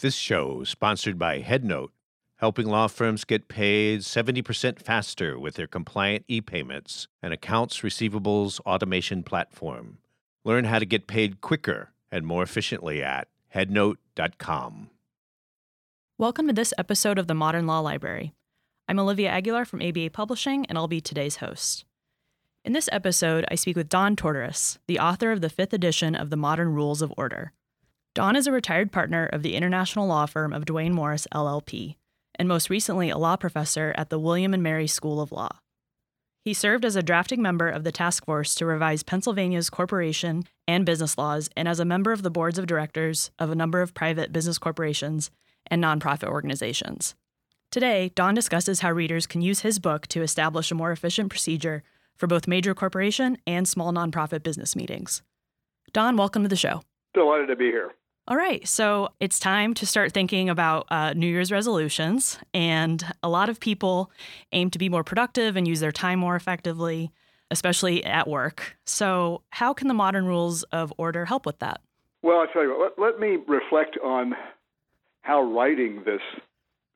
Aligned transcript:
This 0.00 0.14
show 0.14 0.60
is 0.60 0.68
sponsored 0.68 1.18
by 1.18 1.42
HeadNote, 1.42 1.88
helping 2.36 2.68
law 2.68 2.86
firms 2.86 3.24
get 3.24 3.48
paid 3.48 4.02
70% 4.02 4.80
faster 4.80 5.36
with 5.36 5.56
their 5.56 5.66
compliant 5.66 6.24
e-payments 6.28 7.08
and 7.20 7.32
accounts 7.32 7.80
receivables 7.80 8.60
automation 8.60 9.24
platform. 9.24 9.98
Learn 10.44 10.66
how 10.66 10.78
to 10.78 10.86
get 10.86 11.08
paid 11.08 11.40
quicker 11.40 11.90
and 12.12 12.24
more 12.24 12.44
efficiently 12.44 13.02
at 13.02 13.26
headnote.com. 13.52 14.90
Welcome 16.16 16.46
to 16.46 16.52
this 16.52 16.72
episode 16.78 17.18
of 17.18 17.26
the 17.26 17.34
Modern 17.34 17.66
Law 17.66 17.80
Library. 17.80 18.32
I'm 18.88 19.00
Olivia 19.00 19.30
Aguilar 19.30 19.64
from 19.64 19.82
ABA 19.82 20.10
Publishing, 20.10 20.64
and 20.66 20.78
I'll 20.78 20.86
be 20.86 21.00
today's 21.00 21.38
host. 21.38 21.84
In 22.64 22.72
this 22.72 22.88
episode, 22.92 23.44
I 23.50 23.56
speak 23.56 23.74
with 23.74 23.88
Don 23.88 24.14
Tortorice, 24.14 24.78
the 24.86 25.00
author 25.00 25.32
of 25.32 25.40
the 25.40 25.50
fifth 25.50 25.72
edition 25.72 26.14
of 26.14 26.30
the 26.30 26.36
Modern 26.36 26.72
Rules 26.72 27.02
of 27.02 27.12
Order. 27.16 27.52
Don 28.18 28.34
is 28.34 28.48
a 28.48 28.52
retired 28.52 28.90
partner 28.90 29.26
of 29.26 29.44
the 29.44 29.54
international 29.54 30.08
law 30.08 30.26
firm 30.26 30.52
of 30.52 30.64
Duane 30.64 30.92
Morris 30.92 31.28
LLP, 31.32 31.94
and 32.34 32.48
most 32.48 32.68
recently 32.68 33.10
a 33.10 33.16
law 33.16 33.36
professor 33.36 33.94
at 33.96 34.10
the 34.10 34.18
William 34.18 34.52
and 34.52 34.60
Mary 34.60 34.88
School 34.88 35.20
of 35.20 35.30
Law. 35.30 35.60
He 36.44 36.52
served 36.52 36.84
as 36.84 36.96
a 36.96 37.02
drafting 37.04 37.40
member 37.40 37.68
of 37.68 37.84
the 37.84 37.92
task 37.92 38.24
force 38.24 38.56
to 38.56 38.66
revise 38.66 39.04
Pennsylvania's 39.04 39.70
corporation 39.70 40.42
and 40.66 40.84
business 40.84 41.16
laws 41.16 41.48
and 41.56 41.68
as 41.68 41.78
a 41.78 41.84
member 41.84 42.10
of 42.10 42.22
the 42.22 42.30
boards 42.30 42.58
of 42.58 42.66
directors 42.66 43.30
of 43.38 43.50
a 43.50 43.54
number 43.54 43.82
of 43.82 43.94
private 43.94 44.32
business 44.32 44.58
corporations 44.58 45.30
and 45.68 45.80
nonprofit 45.80 46.26
organizations. 46.26 47.14
Today, 47.70 48.10
Don 48.16 48.34
discusses 48.34 48.80
how 48.80 48.90
readers 48.90 49.28
can 49.28 49.42
use 49.42 49.60
his 49.60 49.78
book 49.78 50.08
to 50.08 50.22
establish 50.22 50.72
a 50.72 50.74
more 50.74 50.90
efficient 50.90 51.30
procedure 51.30 51.84
for 52.16 52.26
both 52.26 52.48
major 52.48 52.74
corporation 52.74 53.38
and 53.46 53.68
small 53.68 53.92
nonprofit 53.92 54.42
business 54.42 54.74
meetings. 54.74 55.22
Don, 55.92 56.16
welcome 56.16 56.42
to 56.42 56.48
the 56.48 56.56
show. 56.56 56.82
Delighted 57.14 57.46
to 57.46 57.54
be 57.54 57.66
here. 57.66 57.92
All 58.30 58.36
right, 58.36 58.68
so 58.68 59.08
it's 59.20 59.40
time 59.40 59.72
to 59.72 59.86
start 59.86 60.12
thinking 60.12 60.50
about 60.50 60.86
uh, 60.90 61.14
New 61.14 61.26
Year's 61.26 61.50
resolutions. 61.50 62.38
And 62.52 63.02
a 63.22 63.28
lot 63.30 63.48
of 63.48 63.58
people 63.58 64.10
aim 64.52 64.68
to 64.68 64.78
be 64.78 64.90
more 64.90 65.02
productive 65.02 65.56
and 65.56 65.66
use 65.66 65.80
their 65.80 65.92
time 65.92 66.18
more 66.18 66.36
effectively, 66.36 67.10
especially 67.50 68.04
at 68.04 68.28
work. 68.28 68.76
So, 68.84 69.40
how 69.48 69.72
can 69.72 69.88
the 69.88 69.94
modern 69.94 70.26
rules 70.26 70.62
of 70.64 70.92
order 70.98 71.24
help 71.24 71.46
with 71.46 71.58
that? 71.60 71.80
Well, 72.20 72.40
I'll 72.40 72.48
tell 72.48 72.64
you 72.64 72.78
what, 72.78 72.98
let, 72.98 73.12
let 73.12 73.18
me 73.18 73.38
reflect 73.48 73.96
on 74.04 74.34
how 75.22 75.40
writing 75.40 76.02
this 76.04 76.20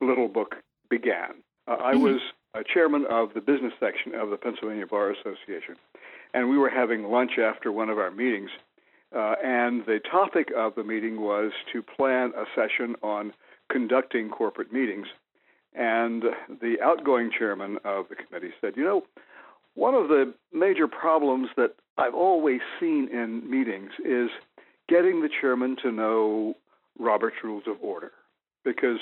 little 0.03 0.29
book 0.29 0.57
began. 0.91 1.33
Uh, 1.67 1.77
I 1.81 1.95
mm-hmm. 1.95 2.03
was 2.03 2.21
a 2.53 2.63
chairman 2.63 3.07
of 3.09 3.33
the 3.33 3.41
business 3.41 3.73
section 3.81 4.15
of 4.15 4.29
the 4.29 4.37
Pennsylvania 4.37 4.87
Bar 4.87 5.13
Association, 5.13 5.77
and 6.35 6.51
we 6.51 6.59
were 6.59 6.69
having 6.69 7.05
lunch 7.05 7.39
after 7.39 7.73
one 7.73 7.89
of 7.89 7.97
our 7.97 8.11
meetings 8.11 8.51
uh, 9.15 9.35
and 9.43 9.85
the 9.87 10.01
topic 10.11 10.49
of 10.57 10.75
the 10.75 10.85
meeting 10.85 11.21
was 11.21 11.53
to 11.73 11.83
plan 11.83 12.33
a 12.37 12.45
session 12.55 12.95
on 13.03 13.33
conducting 13.71 14.31
corporate 14.31 14.73
meetings. 14.73 15.07
And 15.75 16.25
the 16.61 16.77
outgoing 16.83 17.31
chairman 17.37 17.79
of 17.85 18.07
the 18.09 18.17
committee 18.17 18.53
said, 18.61 18.75
You 18.77 18.85
know, 18.85 19.03
one 19.75 19.95
of 19.95 20.09
the 20.09 20.35
major 20.53 20.87
problems 20.87 21.49
that 21.57 21.75
I've 21.97 22.15
always 22.15 22.61
seen 22.79 23.09
in 23.13 23.49
meetings 23.51 23.91
is 24.05 24.29
getting 24.89 25.23
the 25.23 25.31
chairman 25.41 25.77
to 25.83 25.91
know 25.91 26.55
Robert's 26.99 27.37
Rules 27.43 27.65
of 27.67 27.77
Order. 27.83 28.13
Because 28.65 28.99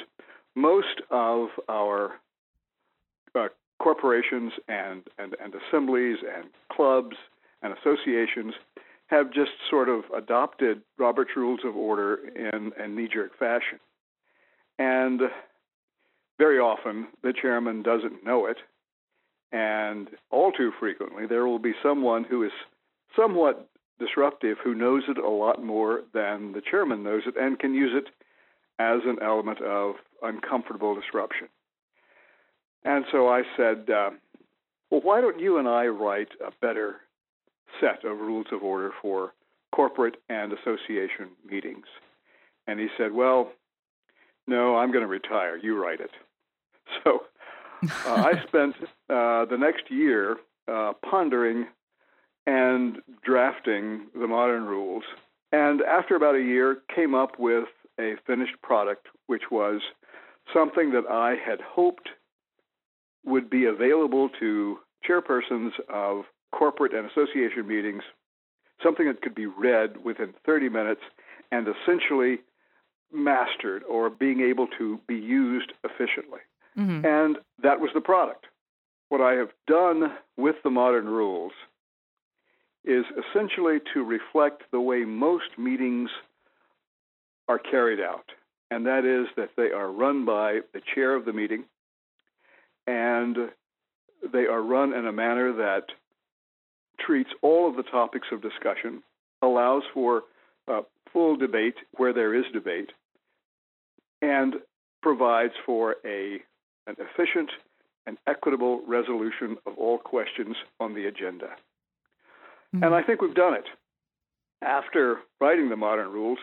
most 0.55 1.03
of 1.11 1.49
our 1.69 2.13
uh, 3.35 3.49
corporations 3.81 4.53
and, 4.69 5.03
and, 5.19 5.35
and 5.43 5.55
assemblies 5.55 6.19
and 6.37 6.49
clubs 6.73 7.17
and 7.63 7.75
associations 7.77 8.55
have 9.11 9.33
just 9.33 9.51
sort 9.69 9.89
of 9.89 10.05
adopted 10.17 10.83
Robert's 10.97 11.33
Rules 11.37 11.61
of 11.65 11.77
Order 11.77 12.21
in 12.37 12.71
a 12.79 12.87
knee 12.87 13.09
jerk 13.13 13.37
fashion. 13.37 13.81
And 14.79 15.21
very 16.39 16.59
often 16.59 17.09
the 17.23 17.33
chairman 17.33 17.83
doesn't 17.83 18.25
know 18.25 18.47
it. 18.47 18.59
And 19.53 20.09
all 20.31 20.53
too 20.53 20.71
frequently, 20.79 21.27
there 21.27 21.45
will 21.45 21.59
be 21.59 21.75
someone 21.83 22.23
who 22.23 22.45
is 22.45 22.53
somewhat 23.17 23.69
disruptive 23.99 24.59
who 24.63 24.75
knows 24.77 25.03
it 25.09 25.19
a 25.19 25.29
lot 25.29 25.63
more 25.63 26.03
than 26.15 26.53
the 26.53 26.63
chairman 26.63 27.03
knows 27.03 27.23
it 27.27 27.35
and 27.37 27.59
can 27.59 27.75
use 27.75 27.91
it 27.93 28.11
as 28.79 29.01
an 29.05 29.19
element 29.21 29.61
of 29.61 29.97
uncomfortable 30.23 30.95
disruption. 30.95 31.49
And 32.85 33.05
so 33.11 33.29
I 33.29 33.43
said, 33.57 33.91
uh, 33.91 34.11
well, 34.91 35.01
why 35.03 35.21
don't 35.21 35.41
you 35.41 35.59
and 35.59 35.69
I 35.69 35.89
write 35.89 36.31
a 36.47 36.53
better 36.63 37.01
set 37.81 38.05
of 38.05 38.19
rules 38.19 38.47
of 38.53 38.63
order 38.63 38.93
for 39.01 39.33
corporate 39.73 40.17
and 40.29 40.53
association 40.53 41.29
meetings. 41.49 41.87
And 42.67 42.81
he 42.81 42.89
said, 42.97 43.13
Well, 43.13 43.53
no, 44.47 44.77
I'm 44.77 44.91
going 44.91 45.03
to 45.03 45.09
retire. 45.09 45.57
You 45.57 45.81
write 45.81 46.01
it. 46.01 46.11
So 47.05 47.23
uh, 48.05 48.15
I 48.15 48.33
spent 48.49 48.75
uh, 49.09 49.45
the 49.45 49.57
next 49.57 49.85
year 49.91 50.39
uh, 50.67 50.93
pondering 51.09 51.69
and 52.49 52.99
drafting 53.23 54.09
the 54.13 54.27
modern 54.27 54.65
rules. 54.65 55.05
And 55.53 55.81
after 55.83 56.17
about 56.17 56.35
a 56.35 56.43
year, 56.43 56.79
came 56.93 57.15
up 57.15 57.39
with 57.39 57.69
a 57.99 58.15
finished 58.27 58.61
product, 58.61 59.07
which 59.29 59.45
was 59.53 59.81
something 60.53 60.91
that 60.91 61.07
I 61.09 61.37
had 61.37 61.61
hoped 61.61 62.09
would 63.25 63.49
be 63.51 63.67
available 63.67 64.29
to 64.41 64.79
chairpersons 65.09 65.73
of 65.89 66.25
corporate 66.53 66.95
and 66.95 67.09
association 67.11 67.67
meetings, 67.67 68.03
something 68.83 69.07
that 69.07 69.23
could 69.23 69.35
be 69.35 69.47
read 69.47 70.05
within 70.05 70.35
30 70.45 70.69
minutes 70.69 71.03
and 71.53 71.67
essentially 71.69 72.39
mastered 73.13 73.83
or 73.85 74.11
being 74.11 74.41
able 74.41 74.67
to 74.79 75.01
be 75.07 75.17
used 75.17 75.73
efficiently. 75.85 76.41
Mm-hmm. 76.79 77.05
And 77.05 77.39
that 77.63 77.81
was 77.81 77.91
the 77.95 78.01
product. 78.01 78.47
What 79.09 79.21
I 79.21 79.33
have 79.33 79.51
done 79.67 80.13
with 80.37 80.57
the 80.63 80.71
modern 80.71 81.07
rules 81.07 81.53
is 82.85 83.05
essentially 83.19 83.79
to 83.93 84.03
reflect 84.03 84.63
the 84.71 84.81
way 84.81 85.05
most 85.05 85.59
meetings 85.59 86.11
are 87.49 87.59
carried 87.59 88.01
out, 88.01 88.31
and 88.71 88.87
that 88.87 89.05
is 89.05 89.27
that 89.37 89.51
they 89.57 89.73
are 89.73 89.91
run 89.91 90.25
by 90.25 90.61
the 90.73 90.81
chair 90.95 91.15
of 91.15 91.25
the 91.25 91.33
meeting, 91.33 91.65
and 92.87 93.37
they 94.33 94.47
are 94.47 94.63
run 94.63 94.95
in 94.95 95.07
a 95.07 95.13
manner 95.13 95.53
that 95.53 95.87
treats 97.05 97.31
all 97.43 97.69
of 97.69 97.77
the 97.77 97.83
topics 97.83 98.29
of 98.33 98.43
discussion, 98.43 99.03
allows 99.43 99.83
for 99.95 100.23
uh, 100.69 100.83
full 101.13 101.37
debate 101.37 101.77
where 101.97 102.13
there 102.13 102.35
is 102.35 102.45
debate, 102.53 102.91
and 104.23 104.55
provides 105.03 105.55
for 105.65 105.97
a, 106.05 106.35
an 106.87 106.97
efficient 106.99 107.51
and 108.07 108.19
equitable 108.27 108.83
resolution 108.87 109.57
of 109.67 109.77
all 109.79 109.99
questions 109.99 110.57
on 110.79 110.95
the 110.95 111.07
agenda. 111.07 111.47
Mm-hmm. 112.75 112.85
And 112.85 112.95
I 112.95 113.03
think 113.03 113.21
we've 113.23 113.35
done 113.35 113.55
it. 113.55 113.65
After 114.63 115.21
writing 115.41 115.71
the 115.71 115.77
modern 115.77 116.11
rules, 116.11 116.39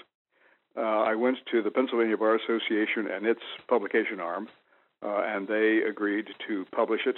uh, 0.75 0.81
I 0.81 1.15
went 1.15 1.37
to 1.51 1.61
the 1.61 1.71
Pennsylvania 1.71 2.17
Bar 2.17 2.35
Association 2.35 3.07
and 3.11 3.25
its 3.25 3.41
publication 3.67 4.19
arm, 4.19 4.47
uh, 5.03 5.21
and 5.23 5.47
they 5.47 5.79
agreed 5.87 6.27
to 6.47 6.65
publish 6.75 7.01
it. 7.05 7.15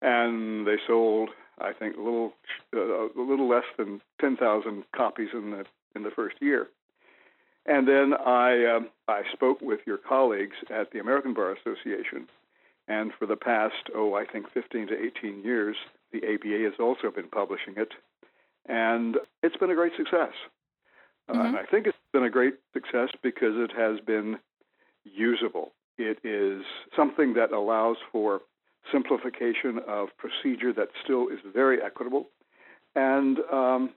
And 0.00 0.66
they 0.66 0.76
sold 0.86 1.30
I 1.60 1.72
think 1.72 1.96
a 1.96 2.00
little 2.00 2.32
uh, 2.74 3.06
a 3.06 3.22
little 3.22 3.48
less 3.48 3.64
than 3.76 4.00
10,000 4.20 4.84
copies 4.94 5.28
in 5.32 5.50
the 5.50 5.64
in 5.94 6.02
the 6.02 6.10
first 6.10 6.36
year. 6.40 6.68
And 7.66 7.86
then 7.86 8.14
I 8.14 8.64
um, 8.76 8.88
I 9.08 9.22
spoke 9.32 9.60
with 9.60 9.80
your 9.86 9.98
colleagues 9.98 10.56
at 10.70 10.90
the 10.92 11.00
American 11.00 11.34
Bar 11.34 11.52
Association, 11.52 12.28
and 12.86 13.12
for 13.18 13.26
the 13.26 13.36
past 13.36 13.90
oh 13.94 14.14
I 14.14 14.24
think 14.24 14.46
15 14.52 14.88
to 14.88 14.94
18 15.18 15.42
years, 15.44 15.76
the 16.12 16.18
ABA 16.18 16.64
has 16.64 16.80
also 16.80 17.10
been 17.14 17.28
publishing 17.28 17.74
it, 17.76 17.92
and 18.66 19.16
it's 19.42 19.56
been 19.56 19.70
a 19.70 19.74
great 19.74 19.92
success. 19.96 20.32
Uh, 21.28 21.32
mm-hmm. 21.32 21.40
Uh, 21.40 21.44
and 21.48 21.56
I 21.56 21.64
think 21.64 21.86
it's 21.86 21.96
been 22.12 22.24
a 22.24 22.30
great 22.30 22.54
success 22.72 23.10
because 23.22 23.54
it 23.56 23.72
has 23.76 24.00
been 24.00 24.38
usable. 25.04 25.72
It 25.98 26.18
is 26.24 26.64
something 26.96 27.34
that 27.34 27.52
allows 27.52 27.96
for 28.12 28.40
simplification 28.92 29.80
of 29.86 30.08
procedure 30.16 30.72
that 30.72 30.88
still 31.04 31.28
is 31.28 31.38
very 31.52 31.82
equitable 31.82 32.28
and 32.94 33.38
um, 33.52 33.90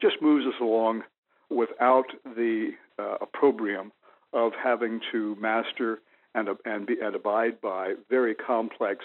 just 0.00 0.16
moves 0.22 0.46
us 0.46 0.54
along 0.60 1.02
without 1.50 2.06
the 2.24 2.70
uh, 2.98 3.16
opprobrium 3.20 3.92
of 4.32 4.52
having 4.62 5.00
to 5.12 5.36
master 5.40 6.00
and, 6.34 6.48
and, 6.64 6.86
be, 6.86 6.96
and 7.02 7.14
abide 7.14 7.60
by 7.60 7.94
very 8.08 8.34
complex 8.34 9.04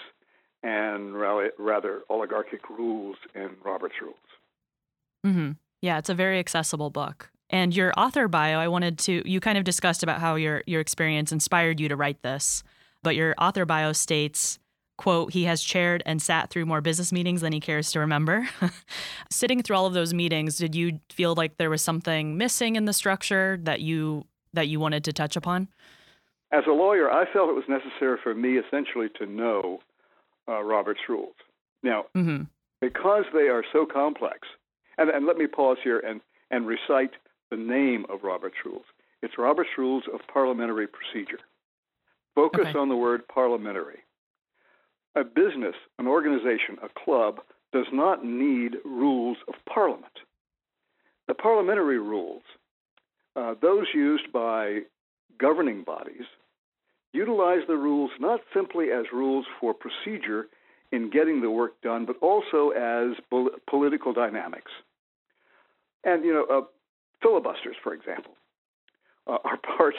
and 0.62 1.14
rather 1.14 2.02
oligarchic 2.08 2.68
rules 2.70 3.16
in 3.34 3.50
Robert's 3.64 3.94
rules. 4.00 4.16
Mm-hmm. 5.24 5.52
Yeah, 5.82 5.98
it's 5.98 6.08
a 6.08 6.14
very 6.14 6.38
accessible 6.38 6.90
book. 6.90 7.30
And 7.50 7.76
your 7.76 7.92
author 7.96 8.26
bio, 8.26 8.58
I 8.58 8.68
wanted 8.68 8.98
to 9.00 9.28
you 9.28 9.38
kind 9.38 9.56
of 9.56 9.64
discussed 9.64 10.02
about 10.02 10.20
how 10.20 10.34
your 10.34 10.62
your 10.66 10.80
experience 10.80 11.30
inspired 11.30 11.78
you 11.78 11.88
to 11.88 11.94
write 11.94 12.22
this, 12.22 12.64
but 13.04 13.14
your 13.14 13.34
author 13.38 13.64
bio 13.64 13.92
states 13.92 14.58
quote, 14.96 15.32
he 15.32 15.44
has 15.44 15.62
chaired 15.62 16.02
and 16.06 16.20
sat 16.20 16.50
through 16.50 16.66
more 16.66 16.80
business 16.80 17.12
meetings 17.12 17.40
than 17.40 17.52
he 17.52 17.60
cares 17.60 17.90
to 17.92 18.00
remember. 18.00 18.48
Sitting 19.30 19.62
through 19.62 19.76
all 19.76 19.86
of 19.86 19.94
those 19.94 20.14
meetings, 20.14 20.56
did 20.56 20.74
you 20.74 21.00
feel 21.10 21.34
like 21.34 21.56
there 21.56 21.70
was 21.70 21.82
something 21.82 22.36
missing 22.36 22.76
in 22.76 22.84
the 22.84 22.92
structure 22.92 23.58
that 23.62 23.80
you 23.80 24.24
that 24.52 24.68
you 24.68 24.80
wanted 24.80 25.04
to 25.04 25.12
touch 25.12 25.36
upon? 25.36 25.68
As 26.52 26.64
a 26.66 26.72
lawyer, 26.72 27.10
I 27.10 27.30
felt 27.30 27.50
it 27.50 27.54
was 27.54 27.64
necessary 27.68 28.18
for 28.22 28.34
me 28.34 28.56
essentially 28.56 29.08
to 29.18 29.26
know 29.26 29.80
uh, 30.48 30.62
Robert's 30.62 31.00
rules. 31.08 31.34
Now, 31.82 32.06
mm-hmm. 32.16 32.44
because 32.80 33.24
they 33.34 33.48
are 33.48 33.64
so 33.72 33.84
complex, 33.84 34.48
and, 34.96 35.10
and 35.10 35.26
let 35.26 35.36
me 35.36 35.46
pause 35.46 35.76
here 35.82 35.98
and, 35.98 36.20
and 36.50 36.66
recite 36.66 37.12
the 37.50 37.56
name 37.56 38.06
of 38.08 38.22
Robert's 38.22 38.56
rules. 38.64 38.84
It's 39.22 39.38
Robert's 39.38 39.70
Rules 39.76 40.04
of 40.12 40.20
Parliamentary 40.32 40.86
Procedure. 40.86 41.40
Focus 42.34 42.68
Okay. 42.68 42.78
on 42.78 42.88
the 42.88 42.96
word 42.96 43.26
parliamentary. 43.28 43.98
A 45.16 45.24
business, 45.24 45.74
an 45.98 46.06
organization, 46.06 46.76
a 46.82 47.04
club 47.04 47.40
does 47.72 47.86
not 47.90 48.22
need 48.22 48.76
rules 48.84 49.38
of 49.48 49.54
parliament. 49.66 50.12
The 51.26 51.34
parliamentary 51.34 51.98
rules, 51.98 52.42
uh, 53.34 53.54
those 53.60 53.86
used 53.94 54.30
by 54.30 54.80
governing 55.38 55.84
bodies, 55.84 56.26
utilize 57.14 57.62
the 57.66 57.76
rules 57.76 58.10
not 58.20 58.40
simply 58.52 58.90
as 58.92 59.06
rules 59.10 59.46
for 59.58 59.72
procedure 59.72 60.48
in 60.92 61.10
getting 61.10 61.40
the 61.40 61.50
work 61.50 61.80
done, 61.80 62.04
but 62.04 62.16
also 62.20 62.70
as 62.70 63.16
pol- 63.30 63.50
political 63.68 64.12
dynamics. 64.12 64.70
And, 66.04 66.24
you 66.24 66.34
know, 66.34 66.44
uh, 66.44 66.66
filibusters, 67.22 67.76
for 67.82 67.94
example, 67.94 68.32
uh, 69.26 69.38
are 69.44 69.56
parts 69.78 69.98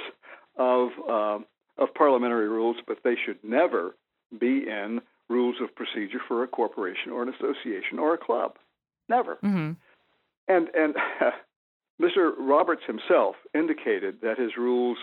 of, 0.58 0.90
uh, 1.10 1.40
of 1.82 1.94
parliamentary 1.96 2.48
rules, 2.48 2.78
but 2.88 3.00
they 3.04 3.16
should 3.26 3.44
never 3.44 3.96
be 4.38 4.66
in 4.68 5.02
rules 5.30 5.56
of 5.62 5.76
procedure 5.76 6.22
for 6.28 6.44
a 6.44 6.48
corporation 6.48 7.12
or 7.12 7.24
an 7.24 7.30
association 7.30 8.00
or 8.00 8.14
a 8.14 8.18
club. 8.18 8.56
Never. 9.10 9.36
Mm-hmm. 9.36 9.74
And 10.48 10.68
and 10.74 10.96
Mr. 12.02 12.32
Roberts 12.38 12.84
himself 12.86 13.36
indicated 13.54 14.18
that 14.22 14.38
his 14.38 14.52
rules 14.58 14.98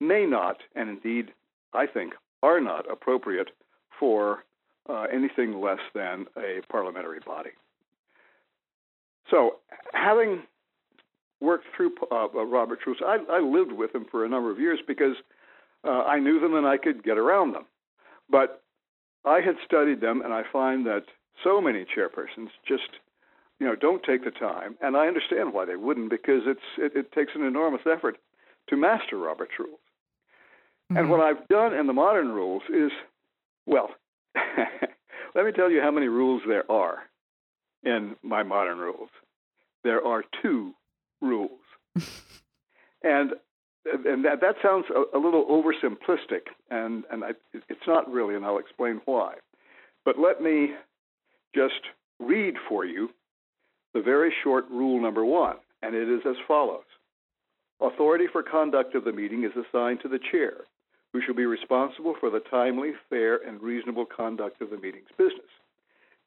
may 0.00 0.26
not, 0.26 0.58
and 0.74 0.88
indeed 0.88 1.32
I 1.72 1.86
think 1.86 2.14
are 2.42 2.60
not 2.60 2.90
appropriate 2.90 3.50
for 3.98 4.44
uh, 4.88 5.06
anything 5.12 5.60
less 5.60 5.78
than 5.94 6.26
a 6.36 6.60
parliamentary 6.70 7.20
body. 7.24 7.50
So, 9.30 9.56
having 9.94 10.42
worked 11.40 11.66
through 11.74 11.92
uh, 12.12 12.28
Robert's 12.28 12.82
rules, 12.86 12.98
I, 13.04 13.18
I 13.30 13.40
lived 13.40 13.72
with 13.72 13.94
him 13.94 14.04
for 14.10 14.24
a 14.24 14.28
number 14.28 14.50
of 14.50 14.58
years 14.58 14.80
because 14.86 15.16
uh, 15.84 16.02
I 16.02 16.18
knew 16.18 16.40
them 16.40 16.54
and 16.54 16.66
I 16.66 16.76
could 16.76 17.02
get 17.02 17.16
around 17.16 17.52
them. 17.52 17.64
But 18.30 18.62
I 19.24 19.40
had 19.40 19.56
studied 19.64 20.00
them, 20.00 20.22
and 20.22 20.32
I 20.32 20.42
find 20.52 20.86
that 20.86 21.04
so 21.42 21.60
many 21.60 21.84
chairpersons 21.84 22.50
just 22.66 22.88
you 23.60 23.66
know, 23.66 23.76
don't 23.76 24.02
take 24.02 24.24
the 24.24 24.30
time, 24.32 24.76
and 24.82 24.96
I 24.96 25.06
understand 25.06 25.52
why 25.52 25.64
they 25.64 25.76
wouldn't 25.76 26.10
because 26.10 26.42
it's 26.46 26.60
it, 26.76 26.92
it 26.96 27.12
takes 27.12 27.32
an 27.34 27.44
enormous 27.44 27.82
effort 27.86 28.18
to 28.68 28.76
master 28.76 29.16
Robert's 29.16 29.58
rules. 29.58 29.78
And 30.90 31.06
Mhm. 31.06 31.08
what 31.08 31.20
I've 31.20 31.46
done 31.48 31.72
in 31.72 31.86
the 31.86 31.92
modern 31.92 32.32
rules 32.32 32.62
is, 32.68 32.90
well, 33.66 33.94
let 35.34 35.46
me 35.46 35.52
tell 35.52 35.70
you 35.70 35.80
how 35.80 35.90
many 35.90 36.08
rules 36.08 36.42
there 36.46 36.70
are 36.70 37.08
in 37.84 38.16
my 38.22 38.42
modern 38.42 38.78
rules. 38.78 39.10
There 39.82 40.04
are 40.04 40.24
two 40.42 40.74
rules, 41.20 41.60
and 43.02 43.34
and 43.84 44.24
that 44.24 44.40
that 44.40 44.56
sounds 44.62 44.86
a, 44.90 45.16
a 45.16 45.20
little 45.20 45.44
oversimplistic, 45.46 46.48
and 46.70 47.04
and 47.10 47.24
I, 47.24 47.30
it's 47.52 47.86
not 47.86 48.10
really, 48.10 48.34
and 48.34 48.44
I'll 48.44 48.58
explain 48.58 49.00
why. 49.04 49.34
But 50.04 50.18
let 50.18 50.42
me 50.42 50.74
just 51.54 51.80
read 52.18 52.54
for 52.68 52.84
you 52.84 53.10
the 53.94 54.02
very 54.02 54.32
short 54.42 54.64
rule 54.70 55.00
number 55.00 55.24
one, 55.24 55.56
and 55.82 55.94
it 55.94 56.08
is 56.08 56.20
as 56.28 56.36
follows 56.48 56.84
Authority 57.80 58.26
for 58.30 58.42
conduct 58.42 58.94
of 58.94 59.04
the 59.04 59.12
meeting 59.12 59.44
is 59.44 59.52
assigned 59.56 60.00
to 60.00 60.08
the 60.08 60.20
chair, 60.30 60.54
who 61.12 61.20
shall 61.20 61.34
be 61.34 61.46
responsible 61.46 62.14
for 62.18 62.30
the 62.30 62.40
timely, 62.40 62.92
fair, 63.10 63.36
and 63.36 63.60
reasonable 63.60 64.06
conduct 64.06 64.62
of 64.62 64.70
the 64.70 64.78
meeting's 64.78 65.10
business. 65.18 65.50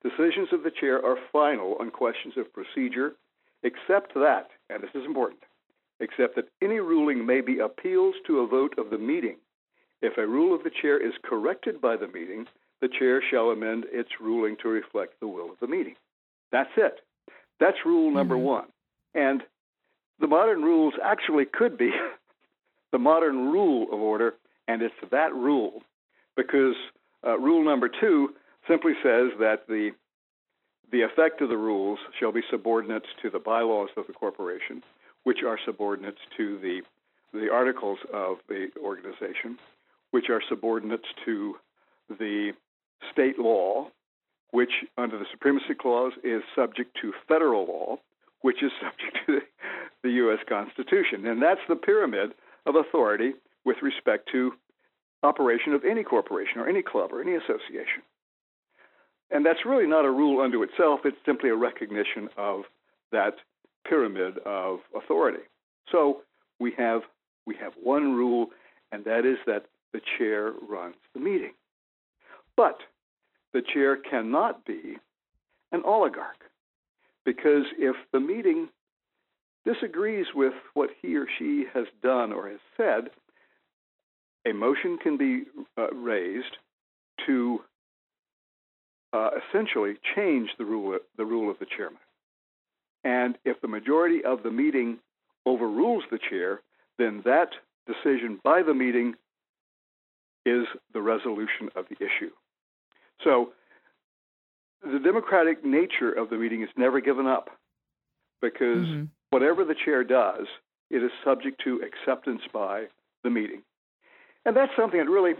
Decisions 0.03 0.49
of 0.51 0.63
the 0.63 0.71
chair 0.71 1.03
are 1.03 1.17
final 1.31 1.75
on 1.79 1.89
questions 1.89 2.35
of 2.37 2.53
procedure, 2.53 3.13
except 3.63 4.13
that, 4.13 4.49
and 4.69 4.83
this 4.83 4.93
is 4.93 5.05
important, 5.05 5.39
except 5.99 6.35
that 6.35 6.49
any 6.61 6.79
ruling 6.79 7.25
may 7.25 7.41
be 7.41 7.59
appealed 7.59 8.15
to 8.27 8.39
a 8.39 8.47
vote 8.47 8.75
of 8.77 8.89
the 8.89 8.97
meeting. 8.97 9.37
If 10.01 10.17
a 10.17 10.27
rule 10.27 10.53
of 10.55 10.63
the 10.63 10.69
chair 10.81 10.97
is 10.97 11.13
corrected 11.23 11.81
by 11.81 11.97
the 11.97 12.07
meeting, 12.07 12.45
the 12.81 12.87
chair 12.87 13.21
shall 13.21 13.49
amend 13.49 13.85
its 13.91 14.09
ruling 14.19 14.57
to 14.61 14.69
reflect 14.69 15.19
the 15.19 15.27
will 15.27 15.51
of 15.51 15.59
the 15.59 15.67
meeting. 15.67 15.95
That's 16.51 16.69
it. 16.77 17.01
That's 17.59 17.85
rule 17.85 18.11
number 18.11 18.35
Mhm. 18.35 18.43
one. 18.43 18.71
And 19.15 19.43
the 20.19 20.27
modern 20.27 20.63
rules 20.63 20.93
actually 21.01 21.45
could 21.45 21.77
be 21.77 21.91
the 22.91 22.99
modern 22.99 23.51
rule 23.51 23.91
of 23.91 23.99
order, 23.99 24.35
and 24.67 24.81
it's 24.81 24.95
that 25.09 25.33
rule 25.33 25.83
because 26.35 26.75
uh, 27.25 27.37
rule 27.39 27.63
number 27.63 27.89
two 27.89 28.35
simply 28.67 28.93
says 29.01 29.31
that 29.39 29.67
the 29.67 29.91
the 30.89 31.01
effect 31.01 31.41
of 31.41 31.49
the 31.49 31.57
rules 31.57 31.99
shall 32.17 32.31
be 32.31 32.41
subordinate 32.49 33.03
to 33.21 33.29
the 33.29 33.39
bylaws 33.39 33.89
of 33.97 34.07
the 34.07 34.13
corporation, 34.13 34.81
which 35.27 35.43
are 35.45 35.59
subordinate 35.65 36.15
to 36.37 36.57
the 36.59 36.79
the 37.33 37.51
articles 37.51 37.99
of 38.13 38.37
the 38.47 38.69
organization, 38.81 39.59
which 40.11 40.29
are 40.29 40.41
subordinate 40.47 41.05
to 41.25 41.55
the 42.09 42.53
state 43.11 43.37
law, 43.37 43.89
which 44.51 44.71
under 44.97 45.19
the 45.19 45.25
supremacy 45.29 45.75
clause 45.77 46.13
is 46.23 46.41
subject 46.55 46.97
to 47.01 47.11
federal 47.27 47.67
law, 47.67 47.97
which 48.39 48.63
is 48.63 48.71
subject 48.81 49.17
to 49.25 49.41
the 50.01 50.11
U.S. 50.23 50.39
Constitution, 50.47 51.27
and 51.27 51.41
that's 51.41 51.67
the 51.67 51.75
pyramid 51.75 52.31
of 52.65 52.75
authority 52.75 53.33
with 53.65 53.75
respect 53.81 54.29
to 54.31 54.53
operation 55.23 55.73
of 55.73 55.83
any 55.83 56.03
corporation 56.03 56.61
or 56.61 56.69
any 56.69 56.81
club 56.81 57.11
or 57.11 57.19
any 57.21 57.35
association. 57.35 58.01
And 59.29 59.45
that's 59.45 59.65
really 59.65 59.87
not 59.87 60.05
a 60.05 60.09
rule 60.09 60.39
unto 60.39 60.63
itself, 60.63 61.01
it's 61.03 61.17
simply 61.25 61.49
a 61.49 61.55
recognition 61.55 62.29
of 62.37 62.61
that 63.11 63.33
pyramid 63.87 64.37
of 64.45 64.79
authority. 64.95 65.43
So 65.91 66.21
we 66.59 66.73
have 66.77 67.01
we 67.45 67.55
have 67.55 67.73
one 67.81 68.13
rule 68.13 68.47
and 68.91 69.05
that 69.05 69.25
is 69.25 69.37
that 69.45 69.65
the 69.93 70.01
chair 70.17 70.53
runs 70.67 70.95
the 71.13 71.19
meeting. 71.19 71.53
But 72.55 72.79
the 73.53 73.61
chair 73.61 73.97
cannot 73.97 74.65
be 74.65 74.97
an 75.71 75.81
oligarch 75.85 76.43
because 77.25 77.65
if 77.77 77.95
the 78.11 78.19
meeting 78.19 78.69
disagrees 79.65 80.27
with 80.33 80.53
what 80.73 80.89
he 81.01 81.15
or 81.17 81.27
she 81.37 81.65
has 81.73 81.85
done 82.01 82.31
or 82.31 82.49
has 82.49 82.59
said, 82.75 83.09
a 84.47 84.53
motion 84.53 84.97
can 84.97 85.17
be 85.17 85.43
uh, 85.77 85.89
raised 85.93 86.57
to 87.25 87.59
uh, 89.13 89.29
essentially 89.49 89.95
change 90.15 90.49
the 90.57 90.65
rule 90.65 90.97
the 91.17 91.25
rule 91.25 91.49
of 91.49 91.59
the 91.59 91.65
chairman. 91.65 91.99
And 93.03 93.37
if 93.45 93.61
the 93.61 93.67
majority 93.67 94.23
of 94.23 94.43
the 94.43 94.51
meeting 94.51 94.99
overrules 95.45 96.03
the 96.11 96.19
chair, 96.29 96.61
then 96.97 97.21
that 97.25 97.49
decision 97.85 98.39
by 98.43 98.63
the 98.63 98.73
meeting 98.73 99.15
is 100.45 100.65
the 100.93 101.01
resolution 101.01 101.69
of 101.75 101.85
the 101.89 101.95
issue. 101.95 102.31
So 103.23 103.53
the 104.81 104.99
democratic 104.99 105.63
nature 105.65 106.11
of 106.11 106.29
the 106.29 106.37
meeting 106.37 106.63
is 106.63 106.69
never 106.77 107.01
given 107.01 107.27
up 107.27 107.49
because 108.41 108.87
Mhm. 108.87 109.09
whatever 109.29 109.63
the 109.65 109.75
chair 109.75 110.03
does, 110.03 110.47
it 110.89 111.03
is 111.03 111.11
subject 111.23 111.61
to 111.61 111.81
acceptance 111.81 112.41
by 112.53 112.87
the 113.23 113.29
meeting. 113.29 113.63
And 114.45 114.55
that's 114.55 114.75
something 114.75 114.99
that 114.99 115.09
really 115.09 115.35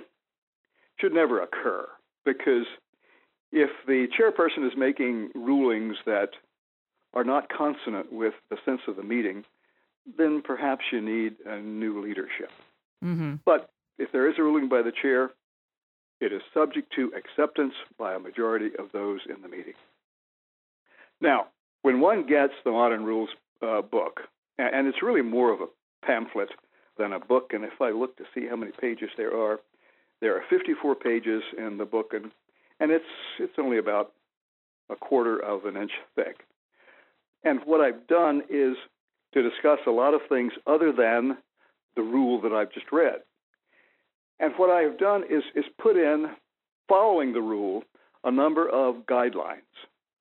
should 0.99 1.13
never 1.13 1.41
occur 1.41 1.87
because 2.25 2.65
if 3.51 3.69
the 3.85 4.07
chairperson 4.07 4.67
is 4.67 4.75
making 4.75 5.31
rulings 5.33 5.95
that 6.05 6.35
are 7.17 7.23
not 7.23 7.49
consonant 7.49 8.13
with 8.13 8.35
the 8.51 8.57
sense 8.63 8.81
of 8.87 8.95
the 8.95 9.01
meeting, 9.01 9.43
then 10.19 10.39
perhaps 10.43 10.85
you 10.91 11.01
need 11.01 11.35
a 11.47 11.57
new 11.59 11.99
leadership. 11.99 12.51
Mhm. 13.03 13.39
But 13.43 13.71
if 13.97 14.11
there 14.11 14.29
is 14.29 14.37
a 14.37 14.43
ruling 14.43 14.67
by 14.69 14.83
the 14.83 14.91
chair, 14.91 15.31
it 16.19 16.31
is 16.31 16.43
subject 16.53 16.93
to 16.93 17.11
acceptance 17.15 17.73
by 17.97 18.13
a 18.13 18.19
majority 18.19 18.75
of 18.75 18.91
those 18.91 19.25
in 19.25 19.41
the 19.41 19.47
meeting. 19.47 19.73
Now, 21.19 21.47
when 21.81 21.99
one 22.01 22.23
gets 22.27 22.53
the 22.63 22.71
Modern 22.71 23.03
Rules 23.03 23.29
uh, 23.63 23.81
book, 23.81 24.21
and 24.59 24.87
it's 24.87 25.01
really 25.01 25.23
more 25.23 25.51
of 25.51 25.61
a 25.61 25.69
pamphlet 26.03 26.51
than 26.97 27.13
a 27.13 27.19
book, 27.19 27.51
and 27.53 27.65
if 27.65 27.81
I 27.81 27.89
look 27.89 28.15
to 28.17 28.25
see 28.35 28.45
how 28.45 28.57
many 28.57 28.71
pages 28.73 29.09
there 29.17 29.35
are, 29.35 29.59
there 30.19 30.35
are 30.35 30.43
54 30.49 30.93
pages 30.95 31.43
in 31.57 31.77
the 31.77 31.85
book, 31.85 32.13
and, 32.13 32.31
and 32.79 32.91
it's, 32.91 33.05
it's 33.39 33.57
only 33.57 33.79
about 33.79 34.13
a 34.89 34.95
quarter 34.95 35.39
of 35.39 35.65
an 35.65 35.77
inch 35.77 35.93
thick. 36.15 36.45
And 37.47 37.61
what 37.63 37.79
I've 37.79 38.07
done 38.07 38.41
is 38.49 38.75
to 39.33 39.41
discuss 39.41 39.79
a 39.87 39.91
lot 39.91 40.13
of 40.13 40.19
things 40.27 40.51
other 40.65 40.91
than 40.91 41.37
the 41.95 42.01
rule 42.01 42.41
that 42.41 42.51
I've 42.51 42.73
just 42.73 42.91
read. 42.91 43.21
And 44.37 44.51
what 44.57 44.69
I 44.69 44.81
have 44.81 44.97
done 44.99 45.23
is, 45.29 45.43
is 45.55 45.63
put 45.81 45.95
in, 45.95 46.25
following 46.89 47.31
the 47.31 47.41
rule, 47.41 47.83
a 48.25 48.31
number 48.31 48.67
of 48.67 49.05
guidelines. 49.05 49.61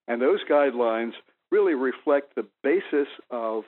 And 0.06 0.23
those 0.23 0.38
guidelines 0.49 1.14
really 1.50 1.75
reflect 1.75 2.37
the 2.37 2.47
basis 2.62 3.09
of 3.28 3.64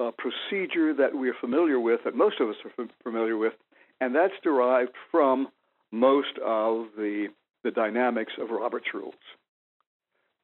a 0.00 0.10
procedure 0.10 0.94
that 0.94 1.14
we're 1.14 1.36
familiar 1.38 1.78
with, 1.78 2.00
that 2.04 2.16
most 2.16 2.40
of 2.40 2.48
us 2.48 2.56
are 2.64 2.86
familiar 3.02 3.36
with, 3.36 3.52
and 4.00 4.14
that's 4.14 4.32
derived 4.42 4.92
from 5.10 5.48
most 5.92 6.38
of 6.42 6.86
the, 6.96 7.28
the 7.62 7.70
dynamics 7.70 8.32
of 8.40 8.48
Robert's 8.48 8.94
rules. 8.94 9.14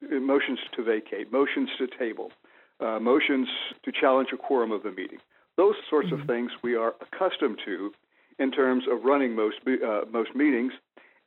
Motions 0.09 0.59
to 0.75 0.83
vacate, 0.83 1.31
motions 1.31 1.69
to 1.77 1.87
table, 1.99 2.31
uh, 2.79 2.99
motions 2.99 3.47
to 3.83 3.91
challenge 3.91 4.29
a 4.33 4.37
quorum 4.37 4.71
of 4.71 4.83
the 4.83 4.91
meeting. 4.91 5.19
Those 5.57 5.75
sorts 5.89 6.09
mm-hmm. 6.09 6.21
of 6.21 6.27
things 6.27 6.51
we 6.63 6.75
are 6.75 6.95
accustomed 7.01 7.59
to 7.65 7.91
in 8.39 8.51
terms 8.51 8.85
of 8.89 9.03
running 9.03 9.35
most 9.35 9.57
uh, 9.67 10.01
most 10.11 10.35
meetings, 10.35 10.73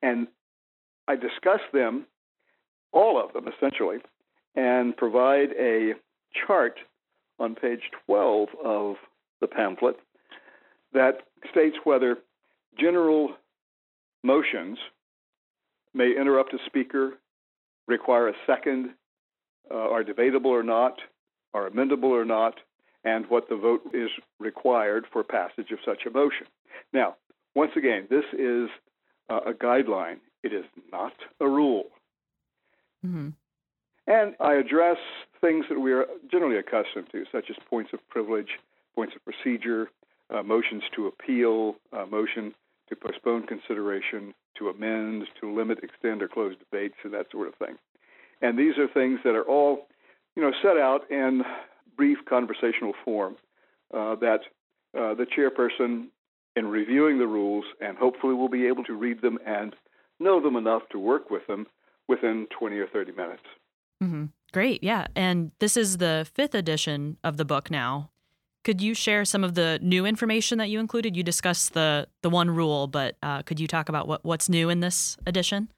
and 0.02 0.26
I 1.06 1.16
discuss 1.16 1.60
them, 1.72 2.06
all 2.92 3.22
of 3.22 3.32
them 3.32 3.46
essentially, 3.46 3.98
and 4.56 4.96
provide 4.96 5.50
a 5.58 5.92
chart 6.46 6.78
on 7.38 7.54
page 7.54 7.82
12 8.06 8.48
of 8.64 8.96
the 9.40 9.46
pamphlet 9.46 9.96
that 10.92 11.18
states 11.50 11.76
whether 11.84 12.18
general 12.78 13.34
motions 14.22 14.78
may 15.92 16.14
interrupt 16.18 16.54
a 16.54 16.58
speaker, 16.66 17.14
require 17.86 18.28
a 18.28 18.34
second, 18.46 18.90
uh, 19.70 19.74
are 19.74 20.04
debatable 20.04 20.50
or 20.50 20.62
not, 20.62 20.98
are 21.52 21.68
amendable 21.68 22.10
or 22.10 22.24
not, 22.24 22.54
and 23.04 23.26
what 23.28 23.48
the 23.48 23.56
vote 23.56 23.82
is 23.92 24.10
required 24.38 25.04
for 25.12 25.22
passage 25.22 25.70
of 25.70 25.78
such 25.84 26.06
a 26.06 26.10
motion. 26.10 26.46
Now, 26.92 27.16
once 27.54 27.72
again, 27.76 28.06
this 28.10 28.24
is 28.32 28.68
uh, 29.28 29.40
a 29.46 29.52
guideline. 29.52 30.18
It 30.42 30.52
is 30.52 30.64
not 30.90 31.12
a 31.40 31.46
rule. 31.46 31.84
Mm-hmm. 33.04 33.30
And 34.06 34.34
I 34.40 34.54
address 34.54 34.98
things 35.40 35.64
that 35.70 35.80
we 35.80 35.92
are 35.92 36.06
generally 36.30 36.58
accustomed 36.58 37.08
to, 37.12 37.24
such 37.32 37.46
as 37.50 37.56
points 37.70 37.92
of 37.92 38.06
privilege, 38.08 38.58
points 38.94 39.14
of 39.16 39.24
procedure, 39.24 39.90
uh, 40.34 40.42
motions 40.42 40.82
to 40.94 41.06
appeal, 41.06 41.76
uh, 41.92 42.04
motion 42.06 42.54
to 42.88 42.96
postpone 42.96 43.46
consideration, 43.46 44.34
to 44.58 44.68
amend, 44.68 45.24
to 45.40 45.52
limit, 45.52 45.78
extend, 45.82 46.22
or 46.22 46.28
close 46.28 46.54
debates, 46.58 46.94
and 47.04 47.12
that 47.14 47.26
sort 47.30 47.48
of 47.48 47.54
thing. 47.54 47.76
And 48.40 48.58
these 48.58 48.78
are 48.78 48.88
things 48.88 49.20
that 49.24 49.34
are 49.34 49.42
all, 49.42 49.86
you 50.36 50.42
know, 50.42 50.52
set 50.62 50.76
out 50.76 51.10
in 51.10 51.42
brief 51.96 52.18
conversational 52.28 52.92
form 53.04 53.36
uh, 53.92 54.16
that 54.16 54.40
uh, 54.96 55.14
the 55.14 55.26
chairperson, 55.26 56.08
in 56.56 56.66
reviewing 56.68 57.18
the 57.18 57.26
rules, 57.26 57.64
and 57.80 57.96
hopefully 57.98 58.34
will 58.34 58.48
be 58.48 58.66
able 58.66 58.84
to 58.84 58.94
read 58.94 59.22
them 59.22 59.38
and 59.44 59.74
know 60.20 60.40
them 60.40 60.56
enough 60.56 60.82
to 60.90 60.98
work 60.98 61.30
with 61.30 61.46
them 61.46 61.66
within 62.08 62.46
20 62.56 62.76
or 62.78 62.86
30 62.86 63.12
minutes. 63.12 63.42
Mm-hmm. 64.02 64.26
Great, 64.52 64.84
yeah. 64.84 65.06
And 65.16 65.50
this 65.58 65.76
is 65.76 65.96
the 65.96 66.28
fifth 66.32 66.54
edition 66.54 67.16
of 67.24 67.36
the 67.38 67.44
book 67.44 67.70
now. 67.70 68.10
Could 68.64 68.80
you 68.80 68.94
share 68.94 69.26
some 69.26 69.44
of 69.44 69.54
the 69.54 69.78
new 69.82 70.06
information 70.06 70.56
that 70.56 70.70
you 70.70 70.80
included? 70.80 71.14
You 71.14 71.22
discussed 71.22 71.74
the 71.74 72.08
the 72.22 72.30
one 72.30 72.50
rule, 72.50 72.86
but 72.86 73.16
uh, 73.22 73.42
could 73.42 73.60
you 73.60 73.66
talk 73.66 73.90
about 73.90 74.08
what, 74.08 74.24
what's 74.24 74.48
new 74.48 74.70
in 74.70 74.80
this 74.80 75.18
edition? 75.26 75.68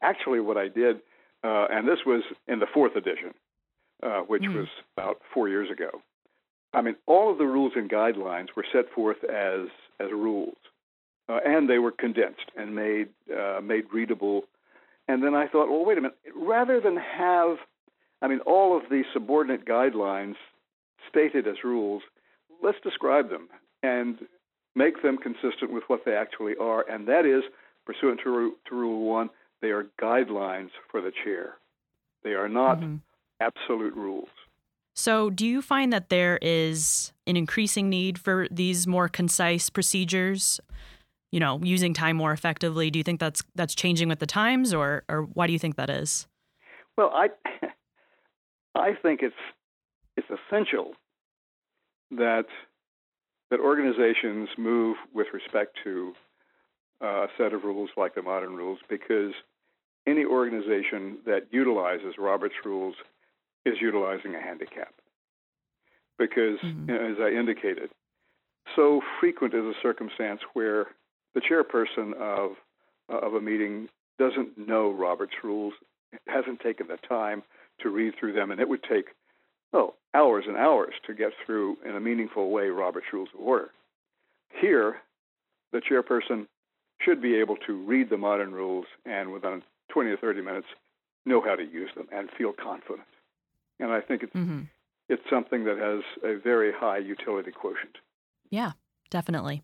Actually, 0.00 0.40
what 0.40 0.56
I 0.56 0.68
did, 0.68 0.96
uh, 1.44 1.66
and 1.70 1.86
this 1.86 1.98
was 2.06 2.22
in 2.48 2.60
the 2.60 2.66
fourth 2.72 2.96
edition, 2.96 3.34
uh, 4.02 4.20
which 4.20 4.42
mm. 4.42 4.54
was 4.54 4.68
about 4.96 5.20
four 5.34 5.50
years 5.50 5.70
ago. 5.70 6.00
I 6.72 6.80
mean, 6.80 6.96
all 7.06 7.30
of 7.30 7.36
the 7.36 7.44
rules 7.44 7.72
and 7.76 7.90
guidelines 7.90 8.48
were 8.56 8.64
set 8.72 8.90
forth 8.94 9.22
as 9.24 9.68
as 10.00 10.10
rules, 10.10 10.56
uh, 11.28 11.40
and 11.44 11.68
they 11.68 11.78
were 11.78 11.92
condensed 11.92 12.50
and 12.56 12.74
made 12.74 13.08
uh, 13.38 13.60
made 13.62 13.84
readable. 13.92 14.44
And 15.08 15.22
then 15.22 15.34
I 15.34 15.46
thought, 15.46 15.68
well, 15.68 15.84
wait 15.84 15.98
a 15.98 16.00
minute. 16.00 16.16
Rather 16.34 16.80
than 16.80 16.96
have, 16.96 17.58
I 18.22 18.28
mean, 18.28 18.40
all 18.46 18.74
of 18.74 18.84
the 18.88 19.02
subordinate 19.12 19.66
guidelines 19.66 20.36
stated 21.10 21.46
as 21.46 21.56
rules, 21.62 22.02
let's 22.62 22.78
describe 22.82 23.30
them 23.30 23.48
and 23.82 24.18
make 24.74 25.02
them 25.02 25.18
consistent 25.18 25.72
with 25.72 25.84
what 25.88 26.04
they 26.04 26.14
actually 26.14 26.54
are, 26.60 26.88
and 26.88 27.06
that 27.08 27.26
is, 27.26 27.42
pursuant 27.86 28.20
to, 28.24 28.54
to 28.68 28.74
Rule 28.74 29.04
1, 29.04 29.30
they 29.62 29.68
are 29.68 29.86
guidelines 30.00 30.70
for 30.90 31.00
the 31.00 31.12
chair. 31.24 31.54
They 32.22 32.32
are 32.32 32.48
not 32.48 32.80
mm-hmm. 32.80 32.96
absolute 33.40 33.94
rules. 33.94 34.28
So, 34.96 35.28
do 35.28 35.46
you 35.46 35.60
find 35.60 35.92
that 35.92 36.08
there 36.08 36.38
is 36.40 37.12
an 37.26 37.36
increasing 37.36 37.88
need 37.88 38.18
for 38.18 38.46
these 38.50 38.86
more 38.86 39.08
concise 39.08 39.68
procedures? 39.68 40.60
You 41.32 41.40
know, 41.40 41.58
using 41.62 41.94
time 41.94 42.16
more 42.16 42.32
effectively. 42.32 42.90
Do 42.90 42.98
you 43.00 43.02
think 43.02 43.18
that's 43.18 43.42
that's 43.56 43.74
changing 43.74 44.08
with 44.08 44.20
the 44.20 44.26
times, 44.26 44.72
or 44.72 45.02
or 45.08 45.22
why 45.22 45.48
do 45.48 45.52
you 45.52 45.58
think 45.58 45.74
that 45.76 45.90
is? 45.90 46.28
Well, 46.96 47.10
I 47.12 47.30
I 48.76 48.92
think 49.02 49.20
it's 49.22 49.34
it's 50.16 50.28
essential 50.30 50.92
that 52.10 52.46
that 53.50 53.60
organizations 53.60 54.48
move 54.56 54.96
with 55.14 55.28
respect 55.32 55.76
to 55.84 56.12
uh, 57.02 57.24
a 57.24 57.28
set 57.36 57.52
of 57.52 57.64
rules 57.64 57.90
like 57.96 58.14
the 58.14 58.22
modern 58.22 58.54
rules 58.54 58.78
because 58.88 59.32
any 60.06 60.24
organization 60.24 61.18
that 61.26 61.46
utilizes 61.50 62.14
Robert's 62.18 62.54
rules 62.64 62.94
is 63.64 63.74
utilizing 63.80 64.34
a 64.34 64.40
handicap. 64.40 64.94
Because, 66.18 66.58
mm-hmm. 66.62 66.90
you 66.90 66.94
know, 66.94 67.10
as 67.12 67.16
I 67.20 67.36
indicated, 67.36 67.90
so 68.76 69.00
frequent 69.20 69.54
is 69.54 69.64
a 69.64 69.74
circumstance 69.82 70.40
where 70.52 70.86
the 71.34 71.40
chairperson 71.40 72.14
of 72.14 72.52
uh, 73.12 73.18
of 73.18 73.34
a 73.34 73.40
meeting 73.40 73.88
doesn't 74.18 74.56
know 74.56 74.90
Robert's 74.90 75.34
rules, 75.42 75.74
hasn't 76.26 76.60
taken 76.60 76.86
the 76.86 76.96
time 77.08 77.42
to 77.80 77.90
read 77.90 78.14
through 78.18 78.32
them, 78.32 78.50
and 78.50 78.60
it 78.60 78.68
would 78.68 78.82
take 78.82 79.08
oh, 79.74 79.94
hours 80.14 80.44
and 80.48 80.56
hours 80.56 80.94
to 81.06 81.12
get 81.12 81.32
through 81.44 81.76
in 81.84 81.94
a 81.94 82.00
meaningful 82.00 82.50
way 82.50 82.68
Robert's 82.68 83.06
Rules 83.12 83.28
of 83.34 83.40
Order. 83.40 83.70
Here, 84.60 84.96
the 85.72 85.80
chairperson 85.80 86.46
should 87.00 87.20
be 87.20 87.34
able 87.34 87.56
to 87.66 87.74
read 87.84 88.08
the 88.08 88.16
modern 88.16 88.52
rules 88.52 88.86
and 89.04 89.32
within 89.32 89.62
20 89.92 90.10
or 90.10 90.16
30 90.16 90.40
minutes 90.40 90.68
know 91.26 91.42
how 91.42 91.56
to 91.56 91.64
use 91.64 91.90
them 91.96 92.06
and 92.12 92.30
feel 92.38 92.52
confident. 92.52 93.06
And 93.80 93.90
I 93.90 94.00
think 94.00 94.22
it's 94.22 94.34
mm-hmm. 94.34 94.62
it's 95.08 95.22
something 95.28 95.64
that 95.64 95.78
has 95.78 96.02
a 96.22 96.38
very 96.38 96.72
high 96.72 96.98
utility 96.98 97.50
quotient. 97.50 97.96
Yeah, 98.50 98.72
definitely. 99.10 99.62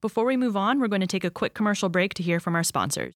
Before 0.00 0.24
we 0.24 0.36
move 0.38 0.56
on, 0.56 0.80
we're 0.80 0.88
going 0.88 1.02
to 1.02 1.06
take 1.06 1.24
a 1.24 1.30
quick 1.30 1.52
commercial 1.52 1.90
break 1.90 2.14
to 2.14 2.22
hear 2.22 2.40
from 2.40 2.54
our 2.54 2.64
sponsors. 2.64 3.12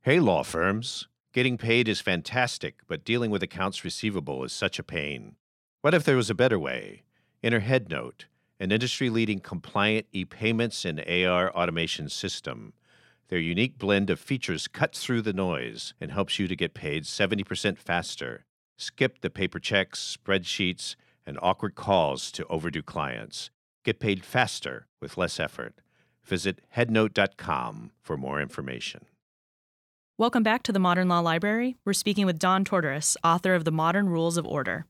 Hey, 0.00 0.18
law 0.18 0.42
firms. 0.42 1.08
Getting 1.34 1.58
paid 1.58 1.88
is 1.88 2.00
fantastic, 2.00 2.80
but 2.88 3.04
dealing 3.04 3.30
with 3.30 3.42
accounts 3.42 3.84
receivable 3.84 4.44
is 4.44 4.52
such 4.52 4.78
a 4.78 4.82
pain. 4.82 5.36
What 5.82 5.94
if 5.94 6.04
there 6.04 6.14
was 6.14 6.30
a 6.30 6.34
better 6.36 6.60
way? 6.60 7.02
Enter 7.42 7.58
HeadNote, 7.58 8.26
an 8.60 8.70
industry 8.70 9.10
leading 9.10 9.40
compliant 9.40 10.06
e 10.12 10.24
payments 10.24 10.84
and 10.84 11.00
AR 11.00 11.50
automation 11.50 12.08
system. 12.08 12.72
Their 13.30 13.40
unique 13.40 13.78
blend 13.78 14.08
of 14.08 14.20
features 14.20 14.68
cuts 14.68 15.02
through 15.02 15.22
the 15.22 15.32
noise 15.32 15.92
and 16.00 16.12
helps 16.12 16.38
you 16.38 16.46
to 16.46 16.54
get 16.54 16.72
paid 16.72 17.02
70% 17.02 17.78
faster. 17.78 18.44
Skip 18.76 19.22
the 19.22 19.28
paper 19.30 19.58
checks, 19.58 20.16
spreadsheets, 20.16 20.94
and 21.26 21.36
awkward 21.42 21.74
calls 21.74 22.30
to 22.30 22.46
overdue 22.46 22.84
clients. 22.84 23.50
Get 23.84 23.98
paid 23.98 24.24
faster 24.24 24.86
with 25.00 25.16
less 25.16 25.40
effort. 25.40 25.80
Visit 26.22 26.60
headnote.com 26.76 27.90
for 28.00 28.16
more 28.16 28.40
information. 28.40 29.06
Welcome 30.16 30.44
back 30.44 30.62
to 30.62 30.72
the 30.72 30.78
Modern 30.78 31.08
Law 31.08 31.18
Library. 31.18 31.74
We're 31.84 31.92
speaking 31.92 32.24
with 32.24 32.38
Don 32.38 32.64
Tortorice, 32.64 33.16
author 33.24 33.54
of 33.54 33.64
The 33.64 33.72
Modern 33.72 34.08
Rules 34.08 34.36
of 34.36 34.46
Order. 34.46 34.86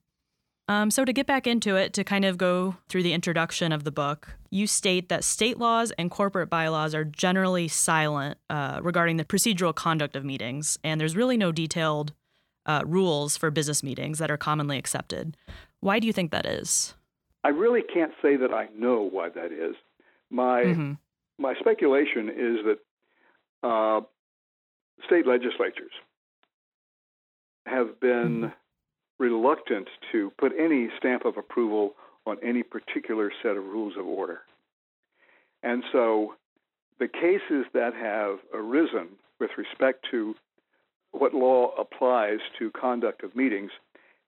Um, 0.68 0.90
so, 0.90 1.04
to 1.04 1.12
get 1.12 1.26
back 1.26 1.46
into 1.46 1.76
it, 1.76 1.92
to 1.94 2.04
kind 2.04 2.24
of 2.24 2.38
go 2.38 2.76
through 2.88 3.02
the 3.02 3.12
introduction 3.12 3.72
of 3.72 3.84
the 3.84 3.90
book, 3.90 4.36
you 4.50 4.66
state 4.66 5.08
that 5.08 5.24
state 5.24 5.58
laws 5.58 5.92
and 5.98 6.10
corporate 6.10 6.48
bylaws 6.48 6.94
are 6.94 7.04
generally 7.04 7.66
silent 7.66 8.38
uh, 8.48 8.78
regarding 8.82 9.16
the 9.16 9.24
procedural 9.24 9.74
conduct 9.74 10.14
of 10.14 10.24
meetings, 10.24 10.78
and 10.84 11.00
there's 11.00 11.16
really 11.16 11.36
no 11.36 11.50
detailed 11.50 12.12
uh, 12.66 12.82
rules 12.86 13.36
for 13.36 13.50
business 13.50 13.82
meetings 13.82 14.18
that 14.18 14.30
are 14.30 14.36
commonly 14.36 14.78
accepted. 14.78 15.36
Why 15.80 15.98
do 15.98 16.06
you 16.06 16.12
think 16.12 16.30
that 16.30 16.46
is? 16.46 16.94
I 17.42 17.48
really 17.48 17.82
can't 17.82 18.12
say 18.22 18.36
that 18.36 18.54
I 18.54 18.68
know 18.76 19.02
why 19.10 19.30
that 19.30 19.50
is. 19.50 19.74
My 20.30 20.62
mm-hmm. 20.62 20.92
my 21.38 21.54
speculation 21.58 22.28
is 22.28 22.56
that 22.64 22.78
uh, 23.68 24.00
state 25.06 25.26
legislatures 25.26 25.92
have 27.66 27.98
been 27.98 28.42
mm-hmm 28.42 28.61
reluctant 29.22 29.86
to 30.10 30.32
put 30.36 30.52
any 30.58 30.88
stamp 30.98 31.24
of 31.24 31.36
approval 31.36 31.92
on 32.26 32.36
any 32.42 32.64
particular 32.64 33.30
set 33.40 33.56
of 33.56 33.62
rules 33.62 33.94
of 33.96 34.04
order. 34.04 34.40
And 35.62 35.84
so 35.92 36.34
the 36.98 37.06
cases 37.06 37.66
that 37.72 37.94
have 37.94 38.38
arisen 38.52 39.10
with 39.38 39.50
respect 39.56 40.04
to 40.10 40.34
what 41.12 41.34
law 41.34 41.70
applies 41.78 42.40
to 42.58 42.72
conduct 42.72 43.22
of 43.22 43.36
meetings 43.36 43.70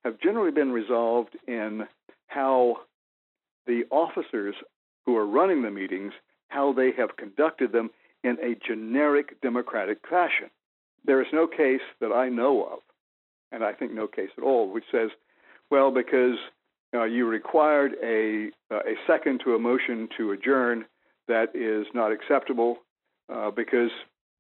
have 0.05 0.21
generally 0.21 0.53
been 0.53 0.71
resolved 0.71 1.37
in 1.49 1.89
how 2.29 2.77
the 3.67 3.83
officers 3.91 4.55
who 5.07 5.17
are 5.17 5.27
running 5.27 5.63
the 5.63 5.71
meetings 5.73 6.13
how 6.49 6.73
they 6.73 6.93
have 6.97 7.17
conducted 7.17 7.73
them 7.73 7.91
in 8.23 8.37
a 8.41 8.55
generic 8.65 9.41
democratic 9.41 9.99
fashion. 10.09 10.51
There 11.05 11.21
is 11.21 11.27
no 11.33 11.49
case 11.49 11.81
that 12.01 12.13
I 12.13 12.29
know 12.29 12.63
of 12.65 12.79
and 13.55 13.65
I 13.65 13.73
think 13.73 13.93
no 13.93 14.07
case 14.07 14.31
at 14.37 14.43
all, 14.43 14.69
which 14.71 14.85
says, 14.91 15.11
well, 15.71 15.91
because 15.91 16.37
uh, 16.95 17.05
you 17.05 17.27
required 17.27 17.93
a 18.03 18.51
uh, 18.71 18.81
a 18.81 18.95
second 19.07 19.41
to 19.45 19.55
a 19.55 19.59
motion 19.59 20.09
to 20.19 20.33
adjourn 20.33 20.85
that 21.29 21.55
is 21.55 21.87
not 21.95 22.13
acceptable 22.13 22.79
uh, 23.33 23.51
because 23.51 23.91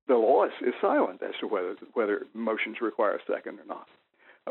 the 0.06 0.14
law 0.14 0.44
is, 0.44 0.52
is 0.60 0.74
silent 0.80 1.22
as 1.22 1.34
to 1.40 1.46
whether 1.46 1.76
whether 1.94 2.26
motions 2.34 2.76
require 2.80 3.14
a 3.14 3.32
second 3.32 3.58
or 3.60 3.66
not. 3.66 3.86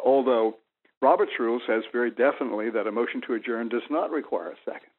Although 0.03 0.55
Robert's 1.01 1.33
rule 1.39 1.59
says 1.67 1.83
very 1.91 2.09
definitely 2.09 2.69
that 2.71 2.87
a 2.87 2.91
motion 2.91 3.21
to 3.27 3.33
adjourn 3.33 3.69
does 3.69 3.83
not 3.89 4.09
require 4.09 4.51
a 4.51 4.55
second. 4.65 4.89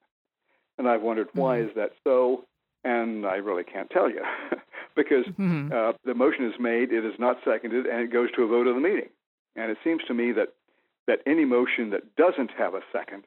And 0.78 0.88
I've 0.88 1.02
wondered 1.02 1.28
why 1.32 1.58
mm-hmm. 1.58 1.68
is 1.70 1.74
that 1.76 1.92
so, 2.04 2.44
and 2.84 3.26
I 3.26 3.36
really 3.36 3.64
can't 3.64 3.90
tell 3.90 4.10
you 4.10 4.22
because 4.96 5.24
mm-hmm. 5.26 5.72
uh, 5.72 5.92
the 6.04 6.14
motion 6.14 6.46
is 6.46 6.54
made, 6.60 6.92
it 6.92 7.04
is 7.04 7.14
not 7.18 7.38
seconded, 7.44 7.86
and 7.86 8.00
it 8.00 8.12
goes 8.12 8.30
to 8.32 8.42
a 8.42 8.46
vote 8.46 8.66
of 8.66 8.74
the 8.74 8.80
meeting. 8.80 9.08
And 9.56 9.70
it 9.70 9.78
seems 9.84 10.02
to 10.08 10.14
me 10.14 10.32
that 10.32 10.54
that 11.06 11.20
any 11.26 11.44
motion 11.44 11.90
that 11.90 12.16
doesn't 12.16 12.50
have 12.56 12.74
a 12.74 12.80
second 12.90 13.24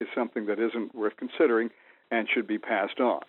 is 0.00 0.08
something 0.14 0.46
that 0.46 0.58
isn't 0.58 0.94
worth 0.94 1.16
considering 1.16 1.70
and 2.10 2.26
should 2.32 2.46
be 2.46 2.58
passed 2.58 3.00
on. 3.00 3.20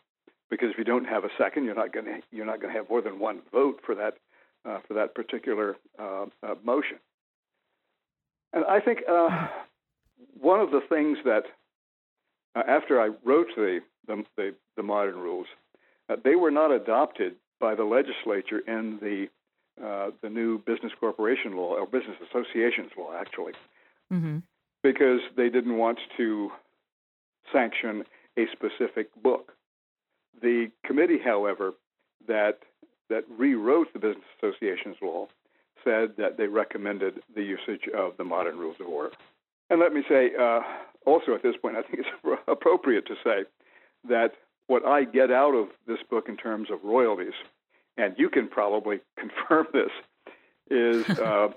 Because 0.50 0.70
if 0.72 0.77
you 0.77 0.84
don't 0.84 1.06
have 1.06 1.25
a 1.25 1.29
second, 1.38 1.65
you're 1.65 1.75
not 1.75 1.94
going 1.94 2.06
to 2.06 2.20
you're 2.32 2.46
not 2.46 2.62
going 2.62 2.74
to 2.74 2.79
have 2.79 2.89
more 2.89 3.01
than 3.01 3.20
one 3.20 3.41
vote 3.51 3.82
for 3.86 3.96
that 3.96 4.18
uh, 4.65 4.79
for 4.88 4.94
that 4.94 5.13
particular 5.13 5.77
uh, 6.00 6.25
uh, 6.44 6.56
motion. 6.63 6.98
And 8.53 8.65
I 8.65 8.79
think 8.79 9.00
uh, 9.08 9.48
one 10.39 10.60
of 10.60 10.72
the 10.72 10.82
things 10.89 11.20
that 11.25 11.44
uh, 12.56 12.63
after 12.68 13.00
I 13.00 13.10
wrote 13.24 13.48
the 13.56 13.79
the, 14.08 14.24
the, 14.38 14.56
the 14.75 14.84
modern 14.84 15.18
rules, 15.18 15.46
uh, 16.10 16.15
they 16.24 16.36
were 16.36 16.51
not 16.51 16.72
adopted 16.72 17.36
by 17.60 17.75
the 17.75 17.84
legislature 17.84 18.60
in 18.60 18.98
the 19.01 19.27
the 19.80 20.30
new 20.30 20.60
business 20.60 20.92
corporation 21.00 21.56
law 21.56 21.76
or 21.76 21.86
business 21.86 22.18
associations 22.30 22.92
law, 22.98 23.14
actually 23.18 23.54
mm-hmm. 24.12 24.40
because 24.84 25.20
they 25.36 25.50
didn't 25.50 25.78
want 25.78 26.00
to 26.18 26.52
sanction 27.52 28.04
a 28.38 28.46
specific 28.52 29.10
book. 29.22 29.54
The 30.42 30.72
committee, 30.86 31.20
however, 31.24 31.74
that 32.28 32.60
that 33.10 33.24
rewrote 33.38 33.92
the 33.94 34.00
Business 34.00 34.26
Associations 34.38 34.96
law 35.02 35.28
said 35.84 36.12
that 36.18 36.38
they 36.38 36.46
recommended 36.46 37.22
the 37.34 37.42
usage 37.42 37.90
of 37.96 38.16
the 38.18 38.24
modern 38.24 38.58
rules 38.58 38.76
of 38.80 38.88
order. 38.88 39.16
And 39.72 39.80
let 39.80 39.94
me 39.94 40.04
say, 40.08 40.32
uh, 40.40 40.60
also 41.08 41.34
at 41.34 41.42
this 41.42 41.56
point, 41.60 41.76
I 41.76 41.82
think 41.82 42.00
it's 42.00 42.40
appropriate 42.48 43.08
to 43.08 43.16
say 43.24 43.46
that 44.08 44.34
what 44.68 44.86
I 44.86 45.06
get 45.06 45.32
out 45.32 45.56
of 45.56 45.70
this 45.88 45.98
book 46.08 46.30
in 46.30 46.38
terms 46.38 46.70
of 46.70 46.84
royalties, 46.84 47.34
and 48.00 48.15
you 48.18 48.29
can 48.29 48.48
probably 48.48 49.00
confirm 49.18 49.68
this, 49.74 49.91
is 50.72 51.20
uh, 51.20 51.50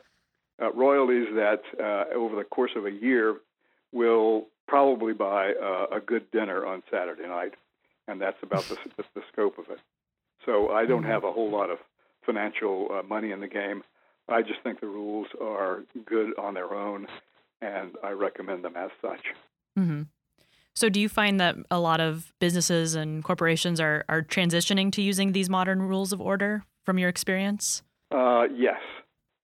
uh, 0.61 0.72
royalties 0.72 1.28
that 1.34 1.62
uh, 1.78 2.14
over 2.14 2.37
the 2.37 2.44
course 2.44 2.72
of 2.76 2.87
a 2.87 2.90
year 2.90 3.37
will 3.92 4.46
probably 4.66 5.12
buy 5.12 5.52
uh, 5.52 5.87
a 5.96 6.00
good 6.00 6.30
dinner 6.30 6.66
on 6.66 6.82
Saturday 6.90 7.26
night, 7.26 7.54
and 8.08 8.20
that's 8.20 8.42
about 8.42 8.64
the, 8.64 8.76
the, 8.96 9.04
the 9.14 9.22
scope 9.32 9.58
of 9.58 9.66
it. 9.70 9.78
So 10.46 10.70
I 10.70 10.87
don't 10.87 11.02
mm-hmm. 11.02 11.11
have 11.11 11.25
a 11.25 11.32
whole 11.32 11.50
lot 11.50 11.70
of 11.70 11.78
financial 12.25 12.88
uh, 12.90 13.02
money 13.02 13.30
in 13.30 13.40
the 13.40 13.49
game. 13.49 13.82
I 14.28 14.42
just 14.42 14.61
think 14.62 14.80
the 14.80 14.87
rules 14.87 15.26
are 15.40 15.82
good 16.06 16.38
on 16.38 16.54
their 16.54 16.75
own, 16.75 17.06
and 17.61 17.92
I 18.02 18.11
recommend 18.11 18.64
them 18.64 18.76
as 18.76 18.90
such. 19.00 19.20
Mm-hmm. 19.78 20.02
So, 20.75 20.88
do 20.88 21.00
you 21.00 21.09
find 21.09 21.38
that 21.38 21.57
a 21.71 21.79
lot 21.79 22.00
of 22.00 22.33
businesses 22.41 22.95
and 22.95 23.23
corporations 23.23 23.81
are, 23.81 24.05
are 24.09 24.23
transitioning 24.23 24.91
to 24.93 25.02
using 25.02 25.33
these 25.33 25.50
modern 25.50 25.83
rules 25.83 26.12
of 26.12 26.21
order 26.21 26.64
from 26.85 26.99
your 26.99 27.09
experience? 27.09 27.83
Uh, 28.11 28.45
yes, 28.55 28.81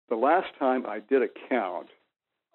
the 0.08 0.16
last 0.16 0.48
time 0.58 0.86
I 0.86 1.00
did 1.00 1.22
a 1.22 1.28
count, 1.48 1.88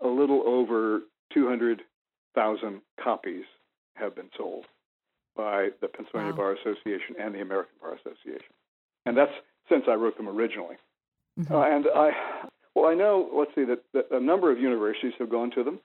a 0.02 0.08
little 0.08 0.44
over 0.46 1.02
200,000 1.34 2.82
copies 3.02 3.46
have 3.96 4.16
been 4.16 4.30
sold 4.38 4.66
by 5.36 5.70
the 5.82 5.88
Pennsylvania 5.88 6.32
wow. 6.32 6.38
Bar 6.38 6.54
Association 6.54 7.16
and 7.20 7.34
the 7.34 7.42
American 7.42 7.74
Bar 7.82 7.94
Association. 7.94 8.54
And 9.06 9.18
that's 9.18 9.32
since 9.70 9.84
I 9.88 9.94
wrote 9.94 10.18
them 10.18 10.30
originally. 10.30 10.76
Mm-hmm. 11.40 11.54
Uh, 11.54 11.62
and 11.62 11.86
I, 11.96 12.12
well, 12.76 12.86
I 12.86 12.96
know, 12.96 13.30
let's 13.34 13.52
see, 13.56 13.66
that, 13.66 13.84
that, 13.94 14.06
a 14.12 14.20
number 14.20 14.52
of 14.52 14.60
universities 14.60 15.14
have 15.20 15.30
gone 15.30 15.52
to 15.52 15.64
them. 15.64 15.80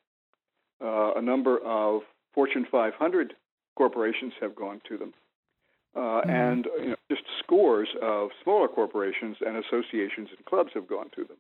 Uh, 0.83 1.15
a 1.17 1.23
number 1.23 1.59
of 1.59 2.03
Fortune 2.39 2.69
500 2.71 3.35
corporations 3.77 4.33
have 4.41 4.55
gone 4.55 4.81
to 4.89 4.97
them. 4.97 5.13
Uh, 5.97 5.99
mm-hmm. 5.99 6.31
And 6.31 6.69
you 6.81 6.89
know, 6.91 6.97
just 7.11 7.25
scores 7.43 7.89
of 8.01 8.29
smaller 8.45 8.69
corporations 8.69 9.39
and 9.45 9.57
associations 9.57 10.29
and 10.37 10.47
clubs 10.47 10.71
have 10.75 10.87
gone 10.87 11.11
to 11.17 11.25
them. 11.25 11.37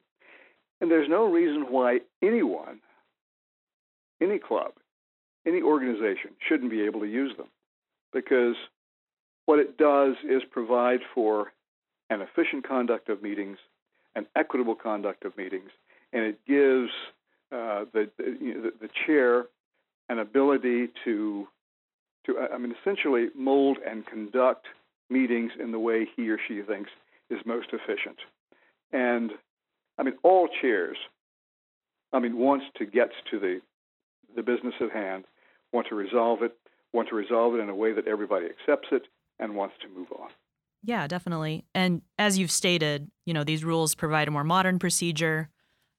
And 0.80 0.90
there's 0.90 1.08
no 1.08 1.30
reason 1.30 1.66
why 1.70 2.00
anyone, 2.20 2.80
any 4.20 4.40
club, 4.40 4.72
any 5.46 5.62
organization 5.62 6.32
shouldn't 6.48 6.72
be 6.72 6.82
able 6.82 6.98
to 6.98 7.06
use 7.06 7.30
them 7.36 7.46
because 8.12 8.56
what 9.46 9.60
it 9.60 9.78
does 9.78 10.16
is 10.28 10.42
provide 10.50 10.98
for 11.14 11.52
an 12.10 12.22
efficient 12.22 12.66
conduct 12.66 13.08
of 13.08 13.22
meetings, 13.22 13.58
an 14.16 14.26
equitable 14.34 14.74
conduct 14.74 15.24
of 15.24 15.36
meetings, 15.36 15.70
and 16.12 16.24
it 16.24 16.40
gives 16.44 16.90
uh, 17.52 17.84
the, 17.92 18.10
you 18.40 18.54
know, 18.54 18.62
the, 18.62 18.72
the 18.80 18.88
chair 19.06 19.46
an 20.08 20.18
ability 20.18 20.88
to 21.04 21.46
to 22.26 22.38
I 22.52 22.58
mean 22.58 22.74
essentially 22.80 23.28
mold 23.34 23.78
and 23.86 24.06
conduct 24.06 24.66
meetings 25.10 25.52
in 25.58 25.72
the 25.72 25.78
way 25.78 26.06
he 26.16 26.28
or 26.30 26.38
she 26.46 26.62
thinks 26.62 26.90
is 27.30 27.38
most 27.44 27.68
efficient. 27.72 28.18
And 28.92 29.32
I 29.98 30.02
mean, 30.02 30.14
all 30.22 30.48
chairs, 30.60 30.96
I 32.12 32.20
mean, 32.20 32.36
wants 32.36 32.66
to 32.76 32.86
get 32.86 33.10
to 33.30 33.38
the 33.38 33.60
the 34.36 34.42
business 34.42 34.74
at 34.80 34.92
hand, 34.92 35.24
want 35.72 35.86
to 35.88 35.94
resolve 35.94 36.42
it, 36.42 36.56
want 36.92 37.08
to 37.08 37.14
resolve 37.14 37.54
it 37.54 37.58
in 37.58 37.68
a 37.68 37.74
way 37.74 37.92
that 37.92 38.06
everybody 38.06 38.46
accepts 38.46 38.88
it, 38.92 39.02
and 39.38 39.56
wants 39.56 39.74
to 39.82 39.88
move 39.88 40.08
on. 40.18 40.28
Yeah, 40.82 41.06
definitely. 41.06 41.64
And 41.74 42.02
as 42.18 42.38
you've 42.38 42.50
stated, 42.50 43.10
you 43.26 43.34
know, 43.34 43.42
these 43.42 43.64
rules 43.64 43.94
provide 43.94 44.28
a 44.28 44.30
more 44.30 44.44
modern 44.44 44.78
procedure. 44.78 45.48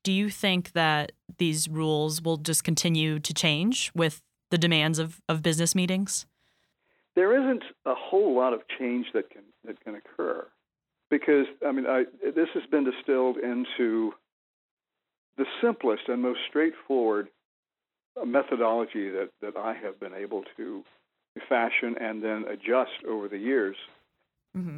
Do 0.03 0.11
you 0.11 0.29
think 0.29 0.71
that 0.73 1.11
these 1.37 1.67
rules 1.67 2.21
will 2.21 2.37
just 2.37 2.63
continue 2.63 3.19
to 3.19 3.33
change 3.33 3.91
with 3.93 4.21
the 4.49 4.57
demands 4.57 4.99
of, 4.99 5.21
of 5.27 5.41
business 5.41 5.75
meetings? 5.75 6.25
There 7.15 7.37
isn't 7.37 7.63
a 7.85 7.93
whole 7.95 8.35
lot 8.35 8.53
of 8.53 8.61
change 8.77 9.07
that 9.13 9.29
can 9.29 9.43
that 9.65 9.83
can 9.83 9.95
occur 9.95 10.47
because 11.09 11.45
I 11.65 11.71
mean 11.71 11.85
I, 11.85 12.05
this 12.23 12.47
has 12.53 12.63
been 12.71 12.85
distilled 12.85 13.37
into 13.37 14.13
the 15.37 15.45
simplest 15.61 16.03
and 16.07 16.21
most 16.21 16.39
straightforward 16.47 17.29
methodology 18.25 19.09
that, 19.09 19.29
that 19.41 19.57
I 19.57 19.73
have 19.73 19.99
been 19.99 20.13
able 20.13 20.43
to 20.57 20.83
fashion 21.47 21.95
and 21.99 22.23
then 22.23 22.45
adjust 22.49 22.91
over 23.07 23.27
the 23.27 23.37
years. 23.37 23.75
Mm-hmm. 24.57 24.77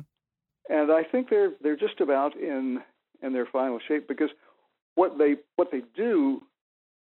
And 0.70 0.92
I 0.92 1.04
think 1.04 1.30
they're 1.30 1.52
they're 1.62 1.78
just 1.78 2.00
about 2.00 2.36
in 2.38 2.80
in 3.22 3.34
their 3.34 3.46
final 3.46 3.80
shape 3.88 4.08
because 4.08 4.30
what 4.96 5.18
they 5.18 5.36
what 5.56 5.72
they 5.72 5.82
do 5.96 6.42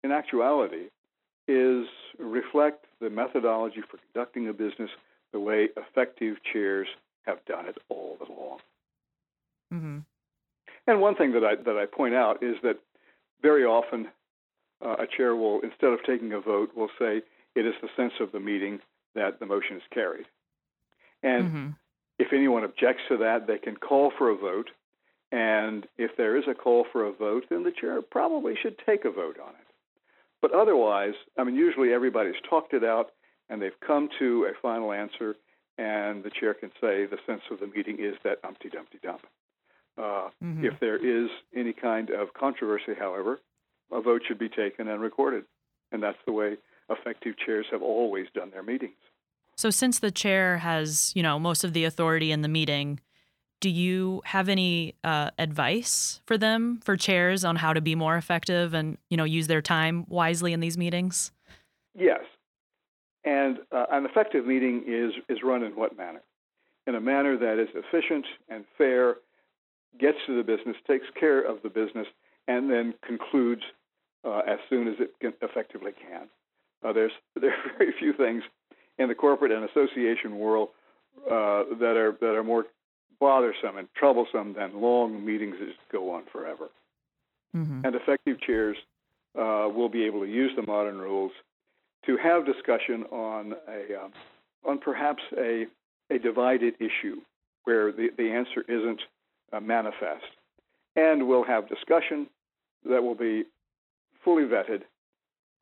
in 0.03 0.13
actuality 0.13 0.89
is 1.49 1.87
reflect 2.19 2.87
the 3.01 3.11
methodology 3.11 3.81
for 3.89 3.99
conducting 4.13 4.49
a 4.49 4.53
business 4.53 4.91
the 5.33 5.41
way 5.41 5.69
effective 5.77 6.37
chairs 6.53 6.89
have 7.27 7.45
done 7.45 7.67
it 7.67 7.77
all 7.89 8.17
along. 8.29 8.59
Mm-hmm. 9.73 9.99
And 10.87 11.01
one 11.01 11.17
thing 11.17 11.33
that 11.33 11.45
I 11.45 11.57
that 11.57 11.77
I 11.77 11.87
point 11.87 12.15
out 12.15 12.43
is 12.43 12.57
that 12.63 12.79
very 13.43 13.65
often 13.65 14.09
uh, 14.85 14.97
a 14.99 15.07
chair 15.07 15.35
will, 15.35 15.61
instead 15.61 15.91
of 15.93 16.01
taking 16.05 16.33
a 16.33 16.41
vote, 16.41 16.71
will 16.77 16.91
say 16.99 17.23
it 17.55 17.67
is 17.67 17.75
the 17.83 17.89
sense 17.97 18.13
of 18.21 18.33
the 18.33 18.41
meeting 18.41 18.81
that 19.15 19.41
the 19.41 19.47
motion 19.47 19.77
is 19.77 19.83
carried. 19.93 20.27
And 21.23 21.45
mm-hmm. 21.45 21.69
if 22.19 22.33
anyone 22.33 22.65
objects 22.65 23.03
to 23.09 23.17
that, 23.19 23.47
they 23.47 23.59
can 23.59 23.77
call 23.77 24.13
for 24.17 24.31
a 24.31 24.37
vote. 24.37 24.71
And 25.33 25.87
if 25.99 26.13
there 26.17 26.37
is 26.37 26.45
a 26.49 26.55
call 26.55 26.87
for 26.93 27.05
a 27.05 27.13
vote, 27.13 27.45
then 27.51 27.65
the 27.65 27.73
chair 27.73 28.01
probably 28.03 28.55
should 28.61 28.77
take 28.87 29.05
a 29.05 29.11
vote 29.11 29.39
on 29.43 29.51
it. 29.51 29.67
But 30.41 30.55
otherwise, 30.55 31.15
I 31.37 31.45
mean, 31.45 31.57
usually 31.57 31.93
everybody's 31.93 32.41
talked 32.49 32.73
it 32.75 32.85
out 32.85 33.11
and 33.49 33.61
they've 33.61 33.81
come 33.85 34.09
to 34.19 34.49
a 34.51 34.61
final 34.61 34.93
answer, 34.93 35.37
and 35.79 36.25
the 36.25 36.31
chair 36.31 36.55
can 36.55 36.71
say 36.81 37.07
the 37.07 37.19
sense 37.27 37.43
of 37.51 37.61
the 37.61 37.67
meeting 37.67 37.99
is 38.01 38.15
that 38.25 38.39
umpty 38.45 38.69
dumpty 38.69 38.99
dump. 39.03 39.23
Uh, 39.99 40.29
mm-hmm. 40.43 40.65
If 40.65 40.79
there 40.81 40.97
is 40.97 41.31
any 41.55 41.73
kind 41.73 42.11
of 42.11 42.35
controversy, 42.35 42.93
however, 42.99 43.41
a 43.93 44.01
vote 44.01 44.23
should 44.27 44.39
be 44.39 44.49
taken 44.49 44.89
and 44.89 45.01
recorded. 45.01 45.45
And 45.93 46.03
that's 46.03 46.19
the 46.27 46.33
way 46.33 46.57
effective 46.91 47.35
chairs 47.45 47.67
have 47.71 47.83
always 47.83 48.27
done 48.35 48.51
their 48.51 48.63
meetings. 48.63 48.97
So, 49.57 49.71
since 49.71 50.01
the 50.01 50.11
chair 50.11 50.59
has, 50.59 51.13
you 51.15 51.23
know, 51.23 51.39
most 51.39 51.65
of 51.65 51.73
the 51.73 51.85
authority 51.85 52.31
in 52.31 52.43
the 52.43 52.49
meeting, 52.49 53.01
do 53.61 53.71
you 53.71 54.23
have 54.25 54.49
any 54.49 54.95
uh, 55.03 55.31
advice 55.39 56.21
for 56.27 56.37
them, 56.37 56.81
for 56.85 56.97
chairs, 56.97 57.45
on 57.45 57.57
how 57.57 57.73
to 57.73 57.81
be 57.81 57.95
more 57.95 58.17
effective 58.17 58.75
and, 58.75 58.99
you 59.11 59.17
know, 59.17 59.25
use 59.25 59.47
their 59.47 59.63
time 59.63 60.05
wisely 60.09 60.53
in 60.53 60.61
these 60.61 60.77
meetings? 60.77 61.33
Yes. 61.95 62.21
And 63.25 63.59
uh, 63.73 63.87
an 63.91 64.05
effective 64.05 64.47
meeting 64.47 64.85
is, 64.87 65.13
is 65.29 65.43
run 65.43 65.63
in 65.63 65.73
what 65.73 65.97
manner? 65.97 66.23
In 66.87 66.95
a 66.95 67.01
manner 67.01 67.37
that 67.37 67.59
is 67.59 67.69
efficient 67.75 68.27
and 68.49 68.65
fair 68.79 69.17
gets 69.99 70.19
to 70.27 70.37
the 70.37 70.43
business, 70.43 70.77
takes 70.87 71.07
care 71.19 71.41
of 71.41 71.63
the 71.63 71.69
business, 71.69 72.07
and 72.47 72.71
then 72.71 72.95
concludes 73.05 73.63
uh, 74.25 74.43
as 74.47 74.59
soon 74.69 74.89
as 74.89 74.95
it 75.01 75.11
can, 75.21 75.33
effectively 75.43 75.93
can. 75.93 76.29
Uh, 76.85 76.93
there's 76.93 77.13
there 77.41 77.51
are 77.51 77.79
very 77.79 77.93
few 77.99 78.13
things 78.13 78.43
in 78.99 79.09
the 79.09 79.15
corporate 79.15 79.53
and 79.53 79.69
association 79.69 80.39
world 80.39 80.69
uh, 81.27 81.65
that 81.81 81.97
are 81.97 82.17
that 82.21 82.35
are 82.35 82.45
more 82.45 82.67
bothersome 83.21 83.77
and 83.77 83.89
troublesome 83.95 84.55
than 84.55 84.81
long 84.81 85.25
meetings 85.25 85.57
that 85.59 85.69
go 85.91 86.13
on 86.13 86.25
forever. 86.33 86.69
Mm-hmm. 87.57 87.85
And 87.85 87.95
effective 87.95 88.41
chairs 88.41 88.77
uh, 89.39 89.69
will 89.75 89.89
be 89.89 90.05
able 90.05 90.21
to 90.21 90.31
use 90.31 90.53
the 90.57 90.67
modern 90.67 90.99
rules 90.99 91.33
to 92.07 92.17
have 92.17 92.47
discussion 92.47 93.05
on 93.11 93.55
a 93.69 94.05
um, 94.05 94.13
on 94.65 94.79
perhaps 94.79 95.23
a 95.37 95.67
a 96.11 96.19
divided 96.19 96.75
issue 96.79 97.21
where 97.65 97.91
the, 97.93 98.09
the 98.17 98.31
answer 98.31 98.63
isn't 98.69 99.01
uh, 99.53 99.61
manifest. 99.61 100.25
And 100.95 101.27
we'll 101.27 101.45
have 101.45 101.69
discussion 101.69 102.29
that 102.89 103.03
will 103.03 103.15
be 103.15 103.45
fully 104.25 104.45
vetted 104.45 104.83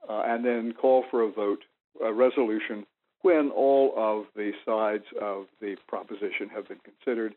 uh, 0.08 0.22
and 0.26 0.44
then 0.44 0.72
call 0.72 1.04
for 1.10 1.22
a 1.22 1.30
vote, 1.30 1.60
a 2.04 2.12
resolution, 2.12 2.86
when 3.24 3.50
all 3.50 3.94
of 3.96 4.26
the 4.36 4.52
sides 4.66 5.04
of 5.18 5.46
the 5.58 5.76
proposition 5.88 6.50
have 6.54 6.68
been 6.68 6.80
considered. 6.84 7.34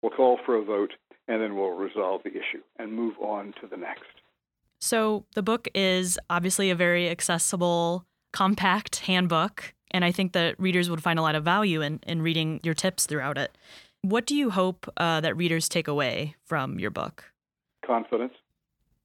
We'll 0.00 0.10
call 0.10 0.38
for 0.46 0.56
a 0.56 0.64
vote 0.64 0.94
and 1.28 1.42
then 1.42 1.56
we'll 1.56 1.72
resolve 1.72 2.22
the 2.24 2.30
issue 2.30 2.62
and 2.78 2.90
move 2.90 3.14
on 3.20 3.52
to 3.60 3.66
the 3.66 3.76
next. 3.76 4.04
So, 4.78 5.24
the 5.34 5.42
book 5.42 5.68
is 5.74 6.18
obviously 6.30 6.70
a 6.70 6.74
very 6.74 7.10
accessible, 7.10 8.06
compact 8.32 9.00
handbook, 9.00 9.74
and 9.90 10.06
I 10.06 10.10
think 10.10 10.32
that 10.32 10.58
readers 10.58 10.88
would 10.88 11.02
find 11.02 11.18
a 11.18 11.22
lot 11.22 11.34
of 11.34 11.44
value 11.44 11.82
in, 11.82 12.00
in 12.06 12.22
reading 12.22 12.60
your 12.62 12.74
tips 12.74 13.04
throughout 13.04 13.36
it. 13.36 13.58
What 14.00 14.24
do 14.24 14.34
you 14.34 14.50
hope 14.50 14.90
uh, 14.96 15.20
that 15.20 15.36
readers 15.36 15.68
take 15.68 15.88
away 15.88 16.34
from 16.44 16.78
your 16.78 16.90
book? 16.90 17.24
Confidence. 17.84 18.34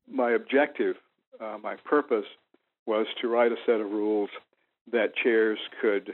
My 0.09 0.31
objective, 0.31 0.95
uh, 1.41 1.57
my 1.61 1.75
purpose, 1.75 2.25
was 2.85 3.07
to 3.21 3.27
write 3.27 3.51
a 3.51 3.57
set 3.65 3.81
of 3.81 3.91
rules 3.91 4.29
that 4.91 5.15
chairs 5.15 5.59
could 5.81 6.13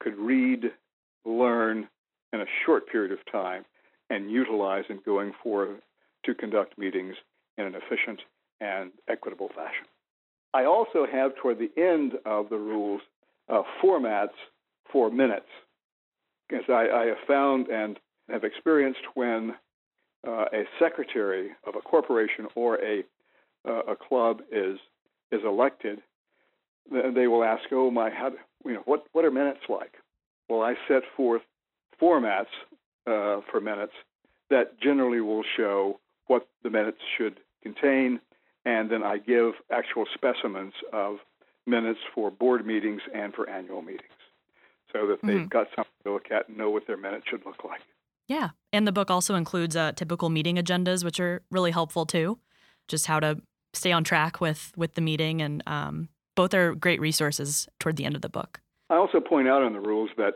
could 0.00 0.16
read, 0.16 0.72
learn 1.24 1.88
in 2.32 2.40
a 2.40 2.46
short 2.64 2.88
period 2.88 3.12
of 3.12 3.18
time, 3.30 3.64
and 4.10 4.30
utilize 4.30 4.84
in 4.88 5.00
going 5.04 5.32
forward 5.42 5.80
to 6.24 6.34
conduct 6.34 6.78
meetings 6.78 7.14
in 7.58 7.64
an 7.64 7.74
efficient 7.74 8.20
and 8.60 8.90
equitable 9.08 9.48
fashion. 9.48 9.86
I 10.52 10.64
also 10.64 11.06
have 11.10 11.34
toward 11.36 11.58
the 11.58 11.70
end 11.80 12.12
of 12.24 12.48
the 12.48 12.56
rules 12.56 13.02
uh, 13.48 13.62
formats 13.82 14.36
for 14.90 15.10
minutes, 15.10 15.48
because 16.48 16.64
I, 16.68 16.88
I, 16.88 17.06
have 17.06 17.18
found 17.26 17.68
and 17.68 17.98
have 18.30 18.44
experienced 18.44 19.00
when 19.14 19.54
uh, 20.26 20.44
a 20.52 20.64
secretary 20.78 21.50
of 21.66 21.74
a 21.74 21.80
corporation 21.80 22.46
or 22.54 22.76
a 22.82 23.02
uh, 23.66 23.92
a 23.92 23.96
club 23.96 24.42
is 24.52 24.78
is 25.32 25.40
elected, 25.44 26.00
they 26.90 27.26
will 27.26 27.42
ask, 27.42 27.64
"Oh 27.72 27.90
my, 27.90 28.10
how, 28.10 28.30
you 28.64 28.74
know, 28.74 28.82
what 28.84 29.06
what 29.12 29.24
are 29.24 29.30
minutes 29.30 29.60
like?" 29.68 29.94
Well, 30.48 30.62
I 30.62 30.74
set 30.88 31.02
forth 31.16 31.42
formats 32.00 32.52
uh, 33.06 33.40
for 33.50 33.60
minutes 33.60 33.92
that 34.50 34.78
generally 34.80 35.20
will 35.20 35.44
show 35.56 36.00
what 36.26 36.48
the 36.62 36.70
minutes 36.70 36.98
should 37.16 37.40
contain, 37.62 38.20
and 38.64 38.90
then 38.90 39.02
I 39.02 39.18
give 39.18 39.54
actual 39.70 40.04
specimens 40.14 40.74
of 40.92 41.18
minutes 41.66 42.00
for 42.14 42.30
board 42.30 42.66
meetings 42.66 43.00
and 43.14 43.32
for 43.34 43.48
annual 43.48 43.82
meetings 43.82 44.10
so 44.92 45.06
that 45.08 45.18
they've 45.22 45.36
mm-hmm. 45.36 45.48
got 45.48 45.66
something 45.74 45.92
to 46.04 46.12
look 46.12 46.30
at 46.30 46.48
and 46.48 46.56
know 46.56 46.70
what 46.70 46.86
their 46.86 46.96
minutes 46.96 47.26
should 47.28 47.44
look 47.44 47.64
like. 47.64 47.80
Yeah. 48.28 48.50
And 48.72 48.86
the 48.86 48.92
book 48.92 49.10
also 49.10 49.34
includes 49.34 49.76
uh, 49.76 49.92
typical 49.92 50.30
meeting 50.30 50.56
agendas, 50.56 51.04
which 51.04 51.20
are 51.20 51.42
really 51.50 51.72
helpful 51.72 52.06
too, 52.06 52.38
just 52.88 53.06
how 53.06 53.20
to 53.20 53.40
stay 53.72 53.92
on 53.92 54.04
track 54.04 54.40
with, 54.40 54.72
with 54.76 54.94
the 54.94 55.00
meeting. 55.00 55.42
And 55.42 55.62
um, 55.66 56.08
both 56.34 56.54
are 56.54 56.74
great 56.74 57.00
resources 57.00 57.68
toward 57.78 57.96
the 57.96 58.04
end 58.04 58.16
of 58.16 58.22
the 58.22 58.28
book. 58.28 58.60
I 58.90 58.96
also 58.96 59.20
point 59.20 59.48
out 59.48 59.62
in 59.62 59.72
the 59.72 59.80
rules 59.80 60.10
that 60.16 60.34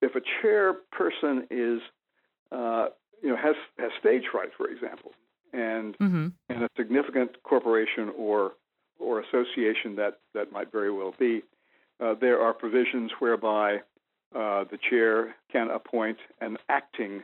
if 0.00 0.12
a 0.14 0.20
chairperson 0.20 1.46
is, 1.50 1.80
uh, 2.52 2.86
you 3.22 3.30
know, 3.30 3.36
has, 3.36 3.54
has 3.78 3.90
stage 3.98 4.24
fright, 4.30 4.50
for 4.56 4.68
example, 4.68 5.12
and 5.52 5.96
mm-hmm. 5.98 6.28
and 6.48 6.62
a 6.64 6.68
significant 6.76 7.42
corporation 7.42 8.12
or 8.16 8.52
or 8.98 9.20
association 9.20 9.96
that 9.96 10.18
that 10.34 10.52
might 10.52 10.70
very 10.72 10.90
well 10.90 11.14
be, 11.18 11.42
uh, 12.00 12.14
there 12.20 12.40
are 12.40 12.52
provisions 12.52 13.10
whereby 13.18 13.76
uh, 14.34 14.64
the 14.70 14.78
chair 14.90 15.34
can 15.50 15.70
appoint 15.70 16.18
an 16.40 16.58
acting 16.68 17.22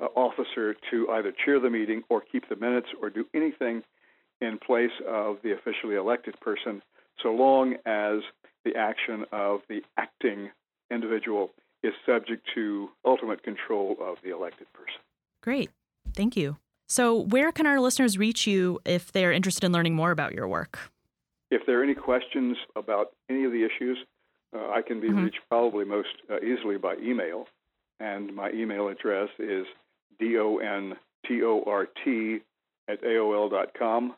uh, 0.00 0.06
officer 0.16 0.74
to 0.90 1.08
either 1.10 1.32
chair 1.44 1.58
the 1.60 1.70
meeting 1.70 2.02
or 2.08 2.20
keep 2.20 2.48
the 2.48 2.56
minutes 2.56 2.88
or 3.00 3.10
do 3.10 3.24
anything 3.34 3.82
in 4.40 4.58
place 4.58 4.90
of 5.08 5.36
the 5.42 5.52
officially 5.52 5.94
elected 5.94 6.38
person, 6.40 6.82
so 7.22 7.30
long 7.30 7.74
as 7.86 8.20
the 8.64 8.76
action 8.76 9.24
of 9.32 9.60
the 9.68 9.82
acting 9.96 10.50
individual 10.90 11.50
is 11.82 11.92
subject 12.06 12.46
to 12.54 12.88
ultimate 13.04 13.42
control 13.42 13.96
of 14.00 14.16
the 14.24 14.30
elected 14.30 14.66
person. 14.72 15.00
Great. 15.42 15.70
Thank 16.14 16.36
you. 16.36 16.56
So, 16.86 17.18
where 17.18 17.52
can 17.52 17.66
our 17.66 17.80
listeners 17.80 18.18
reach 18.18 18.46
you 18.46 18.80
if 18.84 19.12
they're 19.12 19.32
interested 19.32 19.64
in 19.64 19.72
learning 19.72 19.94
more 19.94 20.10
about 20.10 20.32
your 20.32 20.46
work? 20.46 20.78
If 21.50 21.62
there 21.66 21.80
are 21.80 21.82
any 21.82 21.94
questions 21.94 22.56
about 22.76 23.12
any 23.30 23.44
of 23.44 23.52
the 23.52 23.64
issues, 23.64 23.98
uh, 24.54 24.70
I 24.70 24.82
can 24.82 25.00
be 25.00 25.08
mm-hmm. 25.08 25.24
reached 25.24 25.40
probably 25.48 25.84
most 25.84 26.08
uh, 26.30 26.40
easily 26.40 26.78
by 26.78 26.96
email. 26.96 27.46
And 28.00 28.34
my 28.34 28.50
email 28.50 28.88
address 28.88 29.28
is 29.38 29.66
dontort 30.20 30.96
at 32.88 33.02
aol.com. 33.02 34.14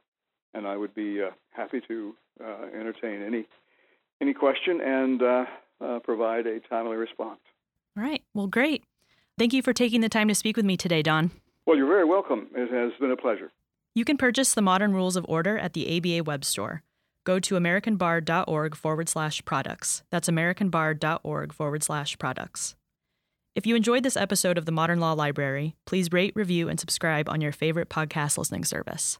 And 0.54 0.66
I 0.66 0.76
would 0.76 0.94
be 0.94 1.22
uh, 1.22 1.30
happy 1.50 1.80
to 1.88 2.14
entertain 2.40 3.22
any 3.22 3.46
any 4.20 4.32
question 4.32 4.80
and 4.80 5.22
uh, 5.22 5.44
uh, 5.80 5.98
provide 6.00 6.46
a 6.46 6.60
timely 6.60 6.96
response. 6.96 7.40
All 7.96 8.02
right. 8.02 8.22
Well, 8.34 8.46
great. 8.46 8.84
Thank 9.38 9.52
you 9.52 9.62
for 9.62 9.72
taking 9.72 10.00
the 10.00 10.08
time 10.08 10.28
to 10.28 10.34
speak 10.34 10.56
with 10.56 10.64
me 10.64 10.76
today, 10.76 11.02
Don. 11.02 11.30
Well, 11.66 11.76
you're 11.76 11.86
very 11.86 12.04
welcome. 12.04 12.48
It 12.54 12.70
has 12.72 12.92
been 12.98 13.10
a 13.10 13.16
pleasure. 13.16 13.52
You 13.94 14.04
can 14.04 14.16
purchase 14.16 14.54
the 14.54 14.62
Modern 14.62 14.94
Rules 14.94 15.16
of 15.16 15.26
Order 15.28 15.58
at 15.58 15.72
the 15.72 15.96
ABA 15.96 16.24
web 16.24 16.44
store. 16.44 16.82
Go 17.24 17.40
to 17.40 17.54
AmericanBar.org 17.56 18.76
forward 18.76 19.08
slash 19.08 19.44
products. 19.44 20.02
That's 20.10 20.28
AmericanBar.org 20.28 21.52
forward 21.52 21.82
slash 21.82 22.18
products. 22.18 22.76
If 23.54 23.66
you 23.66 23.74
enjoyed 23.74 24.02
this 24.02 24.16
episode 24.16 24.58
of 24.58 24.66
the 24.66 24.72
Modern 24.72 25.00
Law 25.00 25.14
Library, 25.14 25.74
please 25.86 26.12
rate, 26.12 26.34
review, 26.36 26.68
and 26.68 26.78
subscribe 26.78 27.28
on 27.28 27.40
your 27.40 27.52
favorite 27.52 27.88
podcast 27.88 28.38
listening 28.38 28.64
service. 28.64 29.18